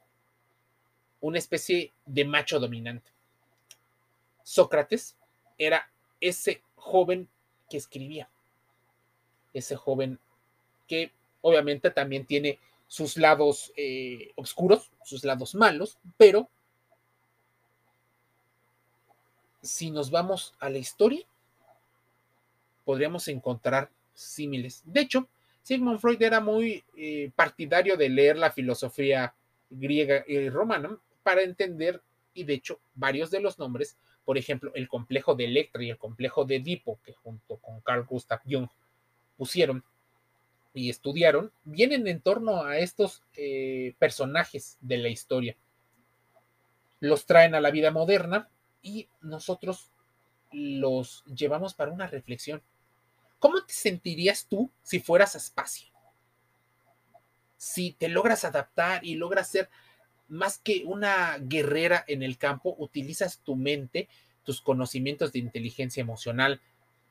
una 1.20 1.38
especie 1.38 1.94
de 2.06 2.26
macho 2.26 2.60
dominante. 2.60 3.12
Sócrates 4.44 5.18
era 5.58 5.89
ese 6.20 6.62
joven 6.76 7.30
que 7.70 7.78
escribía, 7.78 8.30
ese 9.54 9.76
joven 9.76 10.20
que 10.88 11.12
obviamente 11.42 11.92
también 11.92 12.26
tiene 12.26 12.60
sus 12.88 13.18
lados 13.18 13.74
eh, 13.76 14.32
oscuros, 14.36 14.92
sus 15.04 15.24
lados 15.24 15.56
malos, 15.56 15.98
pero 16.18 16.50
si 19.62 19.92
nos 19.92 20.12
vamos 20.12 20.54
a 20.60 20.70
la 20.70 20.78
historia, 20.78 21.26
podríamos 22.86 23.28
encontrar 23.28 23.89
símiles. 24.13 24.84
De 24.86 25.02
hecho, 25.02 25.28
Sigmund 25.63 26.00
Freud 26.00 26.22
era 26.22 26.39
muy 26.42 26.84
eh, 26.98 27.32
partidario 27.36 27.96
de 27.96 28.10
leer 28.10 28.38
la 28.38 28.52
filosofía 28.52 29.34
griega 29.70 30.24
y 30.28 30.50
romana 30.50 30.98
para 31.24 31.42
entender, 31.42 32.02
y 32.34 32.44
de 32.44 32.56
hecho, 32.56 32.80
varios 32.94 33.32
de 33.32 33.39
los 33.39 33.58
nombres, 33.58 33.98
por 34.26 34.38
ejemplo, 34.38 34.72
el 34.76 34.88
complejo 34.88 35.36
de 35.36 35.46
Electra 35.46 35.84
y 35.84 35.89
el 35.89 35.98
complejo 35.98 36.46
de 36.46 36.58
Edipo, 36.58 37.00
que 37.04 37.13
junto 37.13 37.58
con 37.58 37.80
Carl 37.82 38.06
Gustav 38.06 38.42
Jung 38.46 38.68
pusieron, 39.38 39.84
y 40.74 40.89
estudiaron 40.89 41.52
vienen 41.63 42.08
en 42.08 42.19
torno 42.19 42.63
a 42.63 42.78
estos 42.80 43.24
eh, 43.36 43.96
personajes 44.00 44.78
de 44.82 44.98
la 44.98 45.10
historia. 45.10 45.56
Los 47.00 47.26
traen 47.26 47.54
a 47.54 47.62
la 47.62 47.72
vida 47.72 47.91
moderna 47.91 48.50
y 48.82 49.08
nosotros 49.22 49.91
los 50.52 51.24
llevamos 51.26 51.74
para 51.74 51.91
una 51.91 52.08
reflexión. 52.08 52.62
¿Cómo 53.39 53.63
te 53.63 53.74
sentirías 53.74 54.48
tú 54.48 54.72
si 54.82 55.00
fueras 55.00 55.36
Aspasia? 55.36 55.89
Si 57.58 57.91
te 57.93 58.08
logras 58.08 58.43
adaptar 58.43 59.06
y 59.06 59.15
logras 59.15 59.50
ser 59.50 59.69
más 60.28 60.58
que 60.58 60.84
una 60.86 61.38
guerrera 61.39 62.04
en 62.08 62.24
el 62.24 62.38
campo, 62.38 62.76
utilizas 62.80 63.39
tu 63.39 63.56
mente, 63.56 64.10
tus 64.43 64.62
conocimientos 64.62 65.32
de 65.32 65.39
inteligencia 65.39 66.02
emocional, 66.02 66.62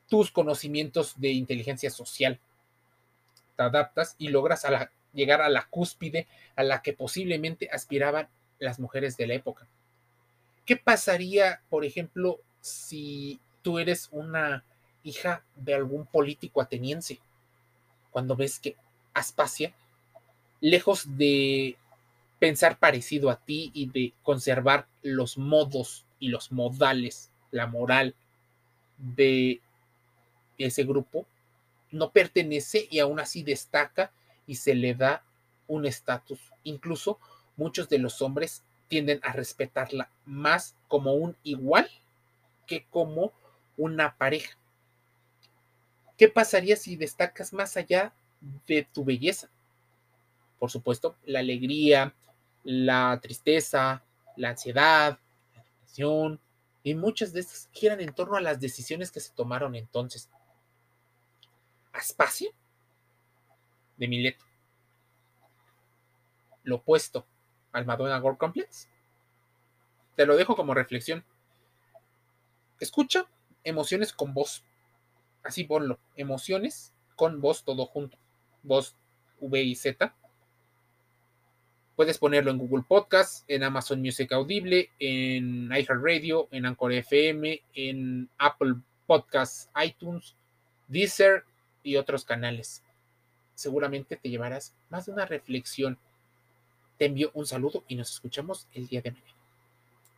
tus 0.09 0.31
conocimientos 0.31 1.19
de 1.19 1.29
inteligencia 1.29 1.89
social, 1.89 2.39
te 3.55 3.63
adaptas 3.63 4.15
y 4.17 4.29
logras 4.29 4.65
llegar 5.13 5.41
a 5.41 5.49
la 5.49 5.67
cúspide 5.67 6.27
a 6.55 6.63
la 6.63 6.81
que 6.81 6.93
posiblemente 6.93 7.69
aspiraban 7.71 8.27
las 8.59 8.79
mujeres 8.79 9.17
de 9.17 9.27
la 9.27 9.35
época. 9.35 9.67
¿Qué 10.65 10.77
pasaría, 10.77 11.61
por 11.69 11.85
ejemplo, 11.85 12.39
si 12.61 13.39
tú 13.61 13.79
eres 13.79 14.09
una 14.11 14.63
hija 15.03 15.43
de 15.55 15.73
algún 15.73 16.05
político 16.05 16.61
ateniense? 16.61 17.19
Cuando 18.11 18.35
ves 18.35 18.59
que 18.59 18.75
Aspasia, 19.13 19.73
lejos 20.61 21.17
de 21.17 21.77
pensar 22.39 22.79
parecido 22.79 23.29
a 23.29 23.37
ti 23.37 23.71
y 23.73 23.89
de 23.89 24.13
conservar 24.23 24.87
los 25.01 25.37
modos 25.37 26.05
y 26.19 26.29
los 26.29 26.51
modales, 26.51 27.31
la 27.51 27.67
moral 27.67 28.15
de 28.97 29.61
ese 30.57 30.83
grupo, 30.83 31.25
no 31.91 32.11
pertenece 32.11 32.87
y 32.89 32.99
aún 32.99 33.19
así 33.19 33.43
destaca 33.43 34.11
y 34.47 34.55
se 34.55 34.75
le 34.75 34.95
da 34.95 35.23
un 35.67 35.85
estatus. 35.85 36.39
Incluso 36.63 37.19
muchos 37.55 37.89
de 37.89 37.99
los 37.99 38.21
hombres 38.21 38.63
tienden 38.87 39.19
a 39.23 39.33
respetarla 39.33 40.09
más 40.25 40.75
como 40.87 41.13
un 41.13 41.35
igual 41.43 41.89
que 42.67 42.85
como 42.89 43.31
una 43.77 44.17
pareja. 44.17 44.57
¿Qué 46.17 46.29
pasaría 46.29 46.75
si 46.75 46.95
destacas 46.95 47.53
más 47.53 47.75
allá 47.77 48.13
de 48.67 48.87
tu 48.93 49.03
belleza? 49.03 49.49
Por 50.59 50.69
supuesto, 50.69 51.15
la 51.25 51.39
alegría, 51.39 52.13
la 52.63 53.19
tristeza, 53.21 54.03
la 54.37 54.49
ansiedad, 54.49 55.19
la 55.55 55.63
depresión, 55.63 56.39
y 56.83 56.95
muchas 56.95 57.33
de 57.33 57.39
estas 57.39 57.69
giran 57.71 58.01
en 58.01 58.13
torno 58.13 58.35
a 58.35 58.41
las 58.41 58.59
decisiones 58.59 59.11
que 59.11 59.19
se 59.19 59.33
tomaron 59.33 59.75
entonces. 59.75 60.29
Aspasia 61.93 62.51
de 63.97 64.07
Mileto. 64.07 64.43
Lo 66.63 66.77
opuesto 66.77 67.25
al 67.71 67.85
Madonna 67.85 68.19
Gore 68.19 68.37
Complex. 68.37 68.89
Te 70.15 70.25
lo 70.25 70.35
dejo 70.35 70.55
como 70.55 70.73
reflexión. 70.73 71.23
Escucha 72.79 73.27
emociones 73.63 74.11
con 74.13 74.33
voz. 74.33 74.63
Así 75.43 75.63
ponlo. 75.63 75.99
Emociones 76.15 76.93
con 77.15 77.41
voz 77.41 77.63
todo 77.63 77.85
junto. 77.85 78.17
Voz 78.63 78.95
V 79.39 79.61
y 79.61 79.75
Z. 79.75 80.15
Puedes 81.95 82.17
ponerlo 82.17 82.49
en 82.49 82.57
Google 82.57 82.83
Podcast, 82.87 83.45
en 83.47 83.61
Amazon 83.61 84.01
Music 84.01 84.31
Audible, 84.31 84.89
en 84.97 85.65
iHeartRadio, 85.71 86.47
en 86.49 86.65
Anchor 86.65 86.91
FM, 86.91 87.61
en 87.75 88.29
Apple 88.39 88.75
Podcasts, 89.05 89.69
iTunes, 89.83 90.35
Deezer 90.87 91.45
y 91.83 91.97
otros 91.97 92.25
canales. 92.25 92.83
Seguramente 93.55 94.17
te 94.17 94.29
llevarás 94.29 94.75
más 94.89 95.05
de 95.05 95.11
una 95.11 95.25
reflexión. 95.25 95.99
Te 96.97 97.05
envío 97.05 97.31
un 97.33 97.45
saludo 97.45 97.83
y 97.87 97.95
nos 97.95 98.11
escuchamos 98.11 98.67
el 98.73 98.87
día 98.87 99.01
de 99.01 99.11
mañana. 99.11 99.32